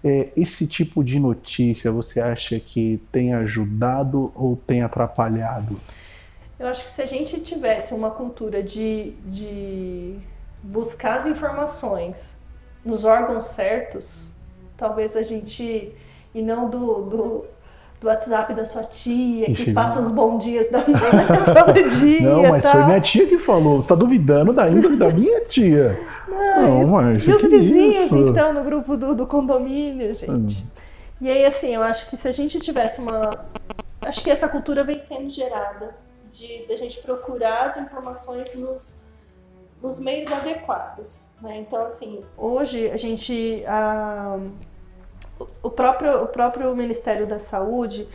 [0.04, 5.78] É, esse tipo de notícia você acha que tem ajudado ou tem atrapalhado?
[6.62, 10.16] Eu acho que se a gente tivesse uma cultura de, de
[10.62, 12.40] buscar as informações
[12.84, 14.30] nos órgãos certos,
[14.76, 15.92] talvez a gente.
[16.32, 17.44] E não do, do,
[18.00, 22.30] do WhatsApp da sua tia, que passa os bons dias da todo dia.
[22.30, 23.80] Não, mas foi minha tia que falou.
[23.80, 25.98] Você está duvidando da índole da minha tia.
[26.28, 27.26] Não, não mas.
[27.26, 28.28] E os vizinhos, isso?
[28.28, 30.30] então, no grupo do, do condomínio, gente.
[30.30, 30.66] Hum.
[31.20, 33.20] E aí, assim, eu acho que se a gente tivesse uma.
[34.06, 39.06] Acho que essa cultura vem sendo gerada de, de a gente procurar as informações nos,
[39.80, 41.36] nos meios adequados.
[41.40, 41.58] Né?
[41.58, 43.62] Então, assim, hoje a gente.
[43.66, 44.38] A,
[45.62, 48.08] o, próprio, o próprio Ministério da Saúde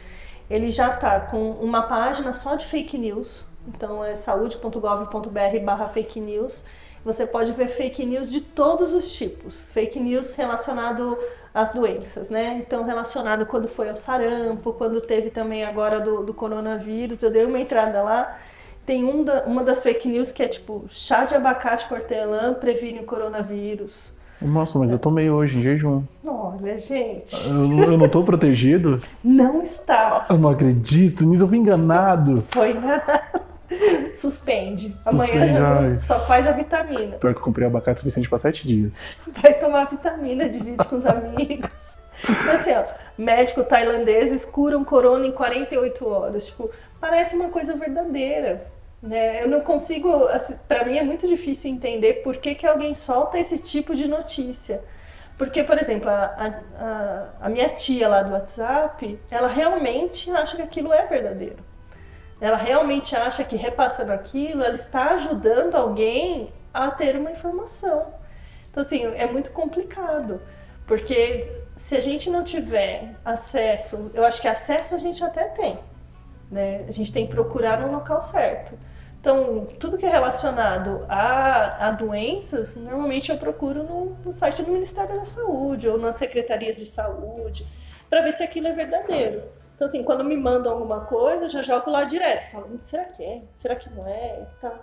[0.49, 3.47] ele já está com uma página só de fake news.
[3.67, 6.67] Então é saúde.gov.br barra fake news
[7.07, 9.69] você pode ver fake news de todos os tipos.
[9.69, 11.17] Fake news relacionado
[11.53, 12.57] às doenças, né?
[12.59, 17.23] Então, relacionado quando foi ao sarampo, quando teve também agora do, do coronavírus.
[17.23, 18.37] Eu dei uma entrada lá.
[18.85, 22.99] Tem um da, uma das fake news que é tipo: chá de abacate hortelã previne
[22.99, 24.11] o coronavírus.
[24.41, 26.03] Nossa, mas eu tomei hoje em jejum.
[26.25, 27.47] Olha, gente.
[27.47, 29.01] Eu, eu não estou protegido?
[29.23, 30.27] Não está.
[30.29, 32.43] Eu não acredito, nisso eu fui enganado.
[32.49, 33.46] Foi enganado.
[34.15, 34.95] Suspende.
[35.05, 37.17] Amanhã só faz a vitamina.
[37.17, 38.97] Pior que eu comprei abacate suficiente para sete dias.
[39.27, 41.69] Vai tomar vitamina, divide com os amigos.
[42.51, 42.83] assim, ó,
[43.17, 46.47] médico tailandeses curam corona em 48 horas.
[46.47, 48.65] Tipo, parece uma coisa verdadeira.
[49.01, 49.43] Né?
[49.43, 53.37] Eu não consigo, assim, para mim é muito difícil entender por que, que alguém solta
[53.37, 54.81] esse tipo de notícia.
[55.37, 60.63] Porque, por exemplo, a, a, a minha tia lá do WhatsApp, ela realmente acha que
[60.63, 61.66] aquilo é verdadeiro
[62.39, 68.13] ela realmente acha que repassando aquilo, ela está ajudando alguém a ter uma informação.
[68.69, 70.39] Então, assim, é muito complicado.
[70.85, 75.79] Porque se a gente não tiver acesso, eu acho que acesso a gente até tem,
[76.49, 76.85] né?
[76.87, 78.77] A gente tem que procurar no local certo.
[79.19, 84.71] Então, tudo que é relacionado a, a doenças, normalmente eu procuro no, no, site do
[84.71, 87.65] Ministério da Saúde ou nas secretarias de saúde,
[88.09, 89.43] para ver se aquilo é verdadeiro.
[89.77, 92.49] Então, assim, quando me mandam alguma coisa, eu já jogo lá direto.
[92.49, 93.43] Falo, hum, será que é?
[93.55, 94.47] Será que não é?
[94.59, 94.73] Tá.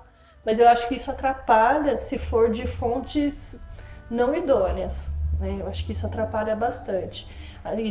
[0.44, 3.60] Mas eu acho que isso atrapalha se for de fontes
[4.08, 5.12] não idôneas.
[5.40, 5.58] Né?
[5.60, 7.28] Eu acho que isso atrapalha bastante.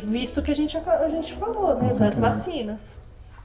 [0.06, 1.92] Visto que a gente, a gente falou, né?
[1.94, 2.82] Das vacinas.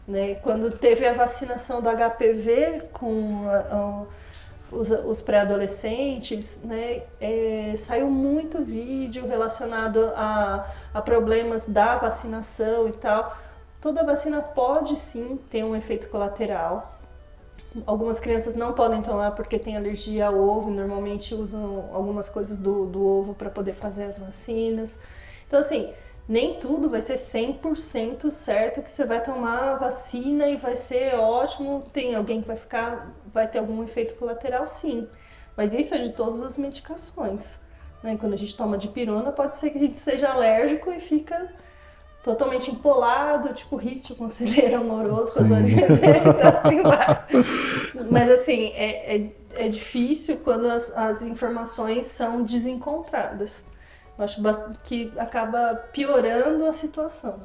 [0.06, 0.36] Né?
[0.36, 4.04] Quando teve a vacinação do HPV com a, a,
[4.70, 7.02] os, os pré-adolescentes, né?
[7.20, 13.36] É, saiu muito vídeo relacionado a, a problemas da vacinação e tal.
[13.80, 16.98] Toda vacina pode sim ter um efeito colateral,
[17.86, 22.86] Algumas crianças não podem tomar porque têm alergia ao ovo, normalmente usam algumas coisas do,
[22.86, 25.02] do ovo para poder fazer as vacinas.
[25.46, 25.92] Então, assim,
[26.26, 31.14] nem tudo vai ser 100% certo que você vai tomar a vacina e vai ser
[31.14, 31.84] ótimo.
[31.92, 35.06] Tem alguém que vai ficar, vai ter algum efeito colateral, sim.
[35.54, 37.60] Mas isso é de todas as medicações.
[38.02, 38.16] Né?
[38.18, 41.52] Quando a gente toma de pirona, pode ser que a gente seja alérgico e fica
[42.22, 45.90] totalmente empolado, tipo hit, conselheiro amoroso com as orelhas
[46.64, 47.24] assim vai.
[48.10, 53.66] Mas assim, é, é, é difícil quando as, as, informações são desencontradas.
[54.18, 54.42] Eu acho
[54.84, 57.38] que acaba piorando a situação.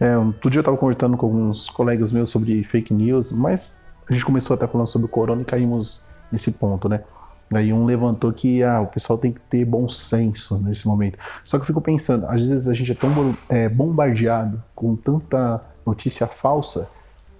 [0.00, 4.12] É, outro dia eu estava conversando com alguns colegas meus sobre fake news, mas a
[4.12, 7.04] gente começou até falando sobre o corona e caímos nesse ponto, né?
[7.50, 11.18] Aí um levantou que ah, o pessoal tem que ter bom senso nesse momento.
[11.44, 15.62] Só que eu fico pensando, às vezes a gente é tão é, bombardeado com tanta
[15.86, 16.90] notícia falsa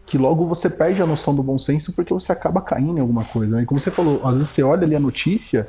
[0.06, 3.24] que logo você perde a noção do bom senso porque você acaba caindo em alguma
[3.24, 3.56] coisa.
[3.56, 3.62] Né?
[3.62, 5.68] E como você falou, às vezes você olha ali a notícia,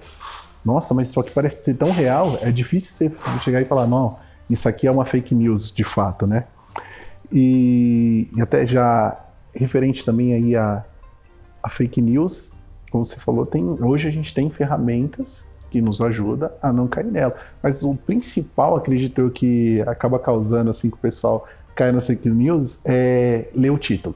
[0.63, 4.17] nossa, mas só que parece ser tão real, é difícil você chegar e falar, não,
[4.49, 6.45] isso aqui é uma fake news de fato, né?
[7.31, 9.17] E, e até já
[9.53, 10.85] referente também aí a,
[11.61, 12.53] a fake news,
[12.89, 17.05] como você falou, tem, hoje a gente tem ferramentas que nos ajuda a não cair
[17.05, 17.35] nela.
[17.61, 22.29] Mas o principal, acredito eu, que acaba causando assim que o pessoal cai nas fake
[22.29, 24.15] news é ler o título.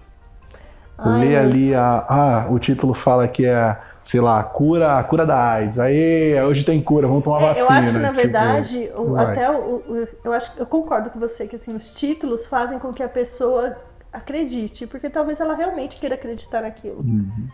[0.98, 5.04] Ai, ler ali a, ah, o título fala que é, sei lá, a cura, a
[5.04, 5.80] cura da AIDS.
[5.80, 7.66] Aí, hoje tem cura, vamos tomar vacina.
[7.66, 11.20] Eu acho que na tipo, verdade, o, até o, o, eu acho, eu concordo com
[11.20, 13.76] você que assim, os títulos fazem com que a pessoa
[14.12, 17.00] acredite, porque talvez ela realmente queira acreditar naquilo.
[17.00, 17.48] Uhum.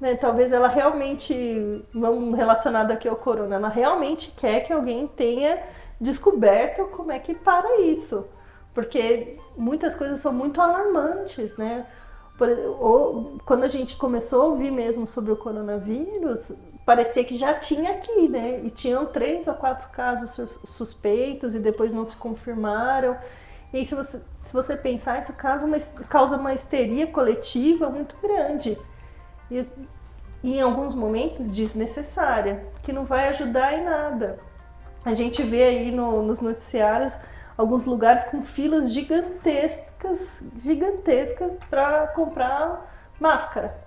[0.00, 1.34] Né, talvez ela realmente,
[1.94, 5.62] vamos relacionado aqui ao corona, ela realmente quer que alguém tenha
[5.98, 8.28] descoberto como é que para isso.
[8.74, 11.86] Porque muitas coisas são muito alarmantes, né?
[12.36, 17.54] Por, ou, quando a gente começou a ouvir mesmo sobre o coronavírus, parecia que já
[17.54, 18.60] tinha aqui, né?
[18.64, 23.16] E tinham três ou quatro casos suspeitos e depois não se confirmaram.
[23.72, 25.78] E aí, se você, se você pensar, isso causa uma,
[26.10, 28.76] causa uma histeria coletiva muito grande
[29.50, 29.66] e,
[30.42, 34.38] e em alguns momentos desnecessária, que não vai ajudar em nada.
[35.04, 37.20] A gente vê aí no, nos noticiários
[37.56, 43.86] alguns lugares com filas gigantescas, gigantescas para comprar máscara.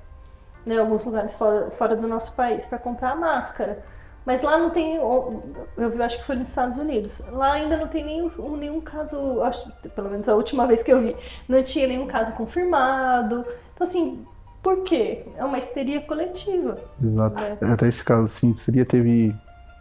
[0.66, 3.84] Né, alguns lugares fora, fora do nosso país para comprar máscara.
[4.26, 7.28] Mas lá não tem, eu acho que foi nos Estados Unidos.
[7.32, 10.99] Lá ainda não tem nenhum, nenhum caso, acho, pelo menos a última vez que eu
[10.99, 11.16] vi,
[11.47, 13.45] não tinha nenhum caso confirmado.
[13.74, 14.26] Então assim,
[14.62, 15.26] por quê?
[15.38, 16.78] É uma histeria coletiva.
[17.03, 17.36] Exato.
[17.36, 17.57] Né?
[17.74, 19.36] Até esse caso, assim, seria teve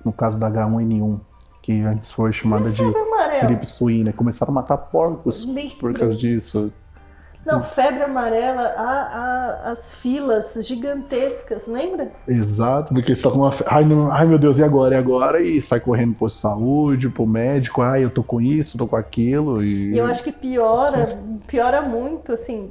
[0.05, 1.18] no caso da H1N1,
[1.62, 2.83] que antes foi chamada de
[3.45, 4.12] gripe suína.
[4.12, 5.47] Começaram a matar porcos
[5.79, 6.72] por causa disso.
[7.45, 8.74] Não, febre amarela,
[9.64, 12.12] as filas gigantescas, lembra?
[12.26, 13.55] Exato, porque só com uma.
[13.66, 14.95] Ai, não, ai meu Deus, e agora?
[14.95, 15.41] E agora?
[15.41, 19.64] E sai correndo pro saúde, pro médico, ai, eu tô com isso, tô com aquilo.
[19.64, 22.70] E eu acho que piora, piora muito, assim,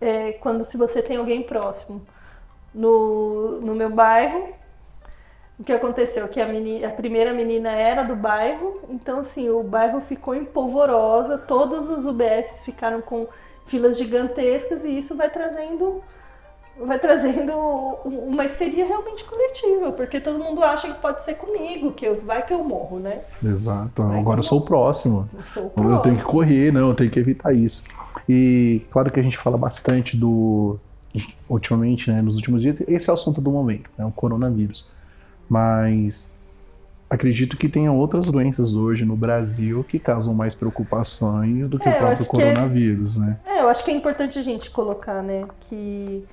[0.00, 2.06] é, quando se você tem alguém próximo.
[2.74, 4.50] No, no meu bairro,
[5.58, 6.28] o que aconteceu?
[6.28, 10.44] Que a, menina, a primeira menina era do bairro, então assim, o bairro ficou em
[10.44, 13.26] polvorosa, todos os UBS ficaram com
[13.66, 16.02] filas gigantescas e isso vai trazendo
[16.80, 17.52] vai trazendo
[18.04, 22.46] uma histeria realmente coletiva, porque todo mundo acha que pode ser comigo, que eu, vai
[22.46, 23.20] que eu morro, né?
[23.44, 24.02] Exato.
[24.04, 25.28] Vai Agora eu sou o próximo.
[25.36, 25.94] Eu sou o próximo.
[25.94, 27.82] Eu tenho que correr, não, eu tenho que evitar isso.
[28.28, 30.78] E claro que a gente fala bastante do.
[31.48, 34.90] Ultimamente, né, nos últimos dias, esse é o assunto do momento, né, o coronavírus.
[35.48, 36.30] Mas
[37.08, 41.92] acredito que tenha outras doenças hoje no Brasil que causam mais preocupações do que é,
[41.92, 43.40] o próprio é coronavírus, é, né?
[43.46, 46.24] É, eu acho que é importante a gente colocar, né, que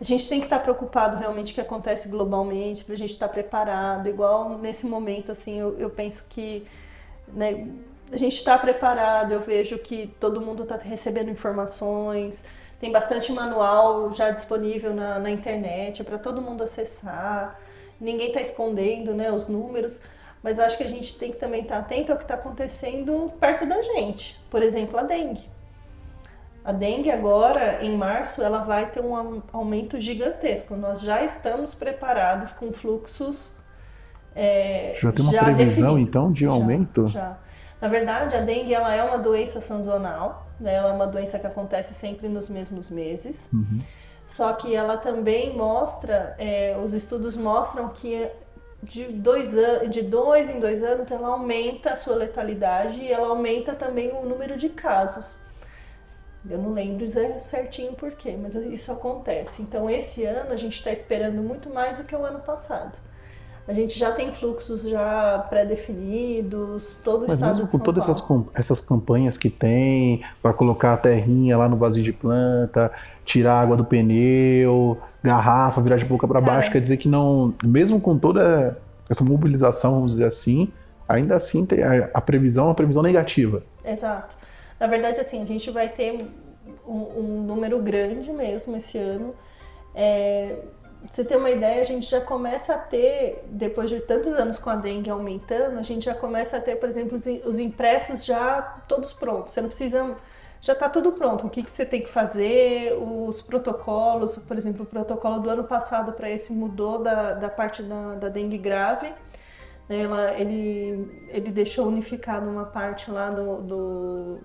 [0.00, 3.28] a gente tem que estar preocupado realmente o que acontece globalmente, para a gente estar
[3.28, 4.08] preparado.
[4.08, 6.64] Igual nesse momento, assim, eu, eu penso que
[7.32, 7.66] né?
[8.12, 12.46] A gente está preparado, eu vejo que todo mundo está recebendo informações,
[12.78, 17.58] tem bastante manual já disponível na, na internet para todo mundo acessar,
[18.00, 20.04] ninguém está escondendo né, os números,
[20.42, 23.32] mas acho que a gente tem que também estar tá atento ao que está acontecendo
[23.40, 24.38] perto da gente.
[24.48, 25.42] Por exemplo, a dengue.
[26.64, 30.76] A dengue agora, em março, ela vai ter um aumento gigantesco.
[30.76, 33.56] Nós já estamos preparados com fluxos.
[34.34, 35.98] É, já tem uma já previsão, definido.
[35.98, 37.08] então, de um já, aumento?
[37.08, 37.38] Já.
[37.80, 40.74] Na verdade, a dengue ela é uma doença sazonal, né?
[40.74, 43.52] ela é uma doença que acontece sempre nos mesmos meses.
[43.52, 43.80] Uhum.
[44.26, 48.28] Só que ela também mostra, é, os estudos mostram que
[48.82, 49.54] de dois,
[49.90, 54.24] de dois em dois anos ela aumenta a sua letalidade e ela aumenta também o
[54.24, 55.44] número de casos.
[56.48, 57.06] Eu não lembro
[57.40, 59.62] certinho porquê, mas isso acontece.
[59.62, 62.96] Então, esse ano a gente está esperando muito mais do que o ano passado.
[63.68, 68.24] A gente já tem fluxos já pré-definidos, todo o Mas estado mesmo com todas essas,
[68.54, 72.92] essas campanhas que tem para colocar a terrinha lá no vazio de planta,
[73.24, 78.00] tirar água do pneu, garrafa, virar de boca para baixo, quer dizer que não, mesmo
[78.00, 80.72] com toda essa mobilização, vamos dizer assim,
[81.08, 83.64] ainda assim tem a, a previsão é uma previsão negativa.
[83.84, 84.36] Exato.
[84.78, 86.24] Na verdade, assim, a gente vai ter
[86.86, 89.34] um, um número grande mesmo esse ano.
[89.94, 90.56] É,
[91.14, 94.70] você ter uma ideia, a gente já começa a ter, depois de tantos anos com
[94.70, 98.62] a dengue aumentando, a gente já começa a ter, por exemplo, os, os impressos já
[98.88, 99.52] todos prontos.
[99.54, 100.16] Você não precisa.
[100.60, 101.46] Já está tudo pronto.
[101.46, 105.64] O que, que você tem que fazer, os protocolos, por exemplo, o protocolo do ano
[105.64, 109.12] passado para esse mudou da, da parte da, da dengue grave.
[109.88, 110.02] Né?
[110.02, 114.38] Ela, ele, ele deixou unificado uma parte lá do, do,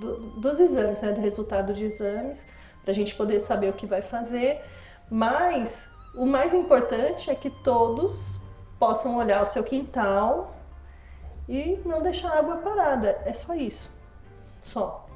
[0.00, 1.12] do dos exames, né?
[1.12, 2.50] do resultado de exames,
[2.82, 4.60] para a gente poder saber o que vai fazer.
[5.12, 8.40] Mas o mais importante é que todos
[8.78, 10.56] possam olhar o seu quintal
[11.46, 13.20] e não deixar a água parada.
[13.26, 13.94] É só isso.
[14.62, 15.06] Só.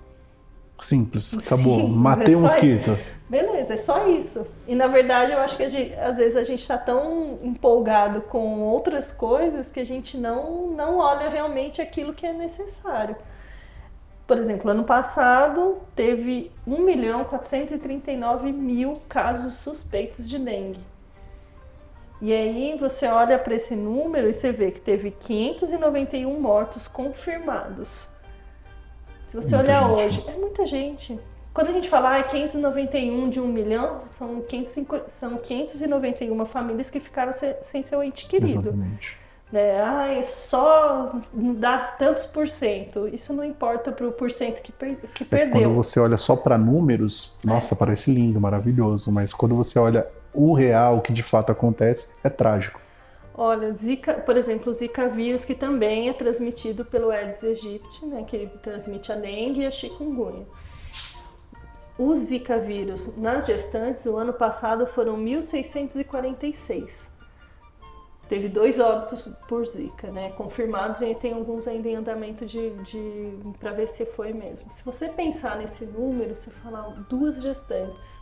[0.78, 1.80] Simples, acabou.
[1.80, 2.98] Simples, Matei é um mosquito.
[3.26, 4.46] Beleza, é só isso.
[4.68, 8.60] E na verdade eu acho que gente, às vezes a gente está tão empolgado com
[8.60, 13.16] outras coisas que a gente não, não olha realmente aquilo que é necessário.
[14.26, 20.80] Por exemplo, ano passado teve 1 milhão 439 mil casos suspeitos de dengue.
[22.20, 28.08] E aí você olha para esse número e você vê que teve 591 mortos confirmados.
[29.26, 30.00] Se você muita olhar gente.
[30.00, 31.20] hoje, é muita gente.
[31.54, 36.98] Quando a gente fala ah, 591 de 1 milhão, são, 505, são 591 famílias que
[36.98, 38.70] ficaram sem seu ente querido.
[38.70, 39.80] Exatamente né?
[39.80, 41.12] Ah, é só
[41.58, 43.08] dar tantos por cento.
[43.08, 45.62] Isso não importa para o porcento que, per que é, perdeu.
[45.62, 47.78] Quando você olha só para números, nossa, é.
[47.78, 49.12] parece lindo, maravilhoso.
[49.12, 52.80] Mas quando você olha o real, o que de fato acontece, é trágico.
[53.38, 58.24] Olha, Zika, por exemplo, o Zika vírus, que também é transmitido pelo Aedes aegypti, né,
[58.26, 60.46] que transmite a dengue e a chikungunya.
[61.98, 67.15] O Zika vírus nas gestantes, o ano passado foram 1.646
[68.28, 70.30] teve dois óbitos por Zika, né?
[70.32, 74.70] Confirmados e tem alguns ainda em andamento de, de para ver se foi mesmo.
[74.70, 78.20] Se você pensar nesse número, você fala duas gestantes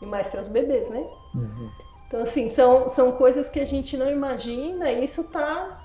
[0.00, 1.06] e mais seus bebês, né?
[1.34, 1.70] Uhum.
[2.06, 5.84] Então assim são, são coisas que a gente não imagina e isso tá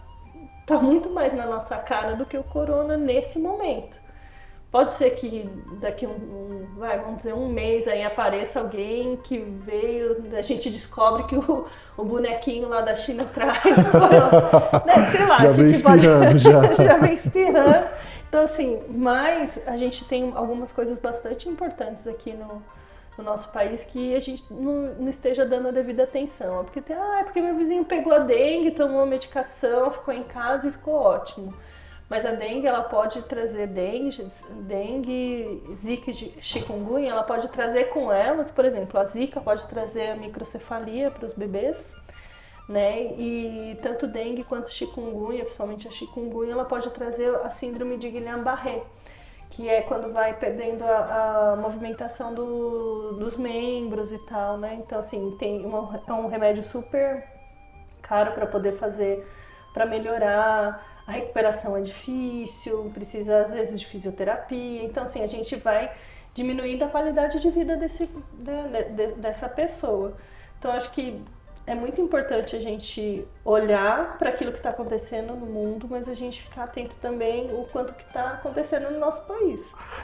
[0.66, 4.03] tá muito mais na nossa cara do que o corona nesse momento.
[4.74, 5.48] Pode ser que
[5.80, 10.68] daqui um, um, vai, vamos dizer, um mês aí apareça alguém que veio, a gente
[10.72, 13.64] descobre que o, o bonequinho lá da China traz,
[14.84, 16.40] né, sei lá, já que, vem que espirrando, pode...
[16.40, 16.74] já.
[16.74, 17.88] já vem espirrando.
[18.28, 22.60] Então assim, mas a gente tem algumas coisas bastante importantes aqui no,
[23.16, 26.64] no nosso país que a gente não, não, esteja dando a devida atenção.
[26.64, 30.70] Porque tem, ah, é porque meu vizinho pegou a dengue, tomou medicação, ficou em casa
[30.70, 31.54] e ficou ótimo.
[32.14, 34.30] Mas a dengue, ela pode trazer dengue,
[34.68, 40.16] dengue, zika chikungunya, ela pode trazer com elas, por exemplo, a zika pode trazer a
[40.16, 42.00] microcefalia para os bebês,
[42.70, 43.16] né?
[43.18, 48.84] E tanto dengue quanto chikungunya, principalmente a chikungunya, ela pode trazer a síndrome de Guillain-Barré,
[49.50, 54.80] que é quando vai perdendo a, a movimentação do, dos membros e tal, né?
[54.86, 57.28] Então, assim, tem uma, é um remédio super
[58.04, 59.28] caro para poder fazer,
[59.74, 64.84] para melhorar a recuperação é difícil, precisa às vezes de fisioterapia.
[64.84, 65.92] Então, assim, a gente vai
[66.34, 70.14] diminuindo a qualidade de vida desse, de, de, dessa pessoa.
[70.58, 71.22] Então, acho que
[71.66, 76.14] é muito importante a gente olhar para aquilo que está acontecendo no mundo, mas a
[76.14, 79.62] gente ficar atento também o quanto que está acontecendo no nosso país.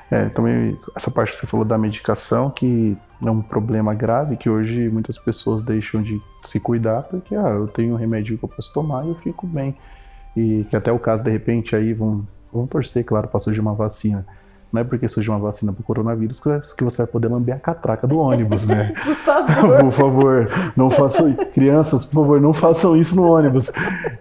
[0.10, 4.50] É, também essa parte que você falou da medicação, que é um problema grave, que
[4.50, 8.50] hoje muitas pessoas deixam de se cuidar porque ah, eu tenho um remédio que eu
[8.50, 9.76] posso tomar e eu fico bem.
[10.36, 13.74] E que até o caso, de repente, aí vão, vão torcer, claro, para surgir uma
[13.74, 14.26] vacina.
[14.72, 16.40] Não é porque surgiu uma vacina para o coronavírus
[16.78, 18.94] que você vai poder lamber a catraca do ônibus, né?
[19.04, 19.80] por favor.
[19.80, 23.72] por favor, não façam Crianças, por favor, não façam isso no ônibus.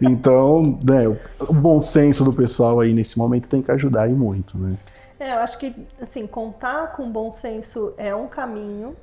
[0.00, 1.06] Então, né,
[1.40, 4.76] o bom senso do pessoal aí nesse momento tem que ajudar aí muito, né?
[5.20, 8.96] É, eu acho que, assim, contar com bom senso é um caminho,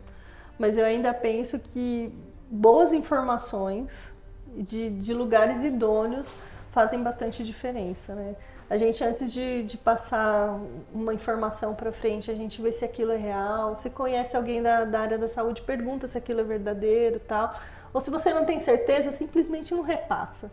[0.57, 2.11] mas eu ainda penso que
[2.49, 4.15] boas informações
[4.57, 6.37] de, de lugares idôneos
[6.75, 8.35] fazem bastante diferença, né?
[8.69, 10.59] A gente, antes de, de passar
[10.93, 13.75] uma informação para frente, a gente vê se aquilo é real.
[13.75, 17.55] Se conhece alguém da, da área da saúde, pergunta se aquilo é verdadeiro tal.
[17.93, 20.51] Ou se você não tem certeza, simplesmente não repassa.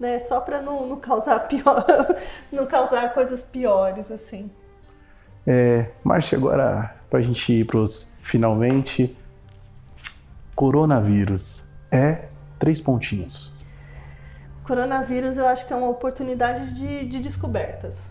[0.00, 0.18] Né?
[0.20, 1.84] Só para não, não causar pior,
[2.50, 4.50] não causar coisas piores, assim.
[5.46, 9.14] É, Márcia, agora para a gente ir para os finalmente.
[10.54, 12.28] Coronavírus é
[12.58, 13.52] três pontinhos
[14.72, 18.10] coronavírus eu acho que é uma oportunidade de, de descobertas.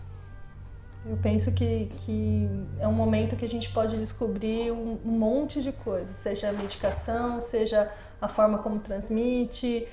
[1.04, 2.48] Eu penso que, que
[2.78, 6.52] é um momento que a gente pode descobrir um, um monte de coisas, seja a
[6.52, 7.90] medicação, seja
[8.20, 9.88] a forma como transmite,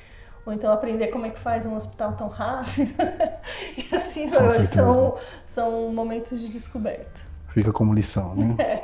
[0.46, 2.94] ou então aprender como é que faz um hospital tão rápido.
[3.76, 5.18] e assim, eu acho que são,
[5.48, 7.22] são momentos de descoberta.
[7.48, 8.56] Fica como lição, né?
[8.64, 8.84] É.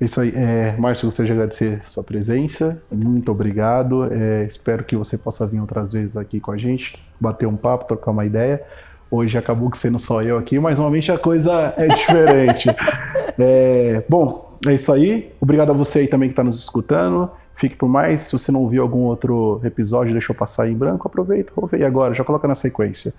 [0.00, 0.32] É isso aí.
[0.34, 2.80] É, Márcio, gostaria de agradecer a sua presença.
[2.90, 4.10] Muito obrigado.
[4.10, 7.84] É, espero que você possa vir outras vezes aqui com a gente, bater um papo,
[7.84, 8.62] trocar uma ideia.
[9.10, 12.70] Hoje acabou que sendo só eu aqui, mas normalmente a coisa é diferente.
[13.38, 15.32] é, bom, é isso aí.
[15.40, 17.30] Obrigado a você aí também que está nos escutando.
[17.54, 18.22] Fique por mais.
[18.22, 22.14] Se você não ouviu algum outro episódio, deixou passar em branco, aproveita, ouve aí agora,
[22.14, 23.12] já coloca na sequência.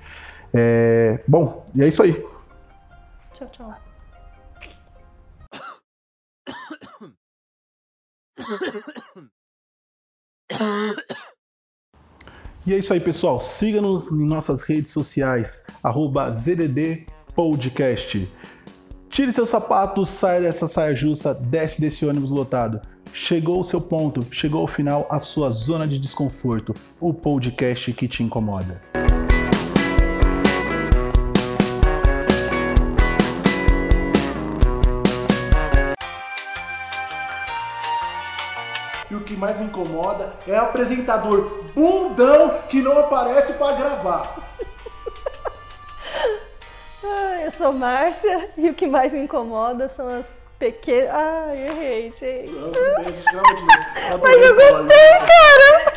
[0.52, 2.14] É, bom, e é isso aí.
[3.34, 3.91] Tchau, tchau.
[12.66, 13.42] E é isso aí, pessoal.
[13.42, 15.66] Siga-nos em nossas redes sociais,
[16.32, 18.30] ZDD Podcast.
[19.10, 22.80] Tire seus sapatos, saia dessa saia justa, desce desse ônibus lotado.
[23.14, 28.08] Chegou o seu ponto, chegou ao final a sua zona de desconforto, o podcast que
[28.08, 28.82] te incomoda.
[39.32, 44.36] Que mais me incomoda é o apresentador bundão que não aparece para gravar.
[47.02, 50.26] ah, eu sou Márcia e o que mais me incomoda são as
[50.60, 51.14] pequenas.
[51.14, 52.52] Ai, errei, gente.
[52.52, 55.91] Não, Mas eu gostei, cara!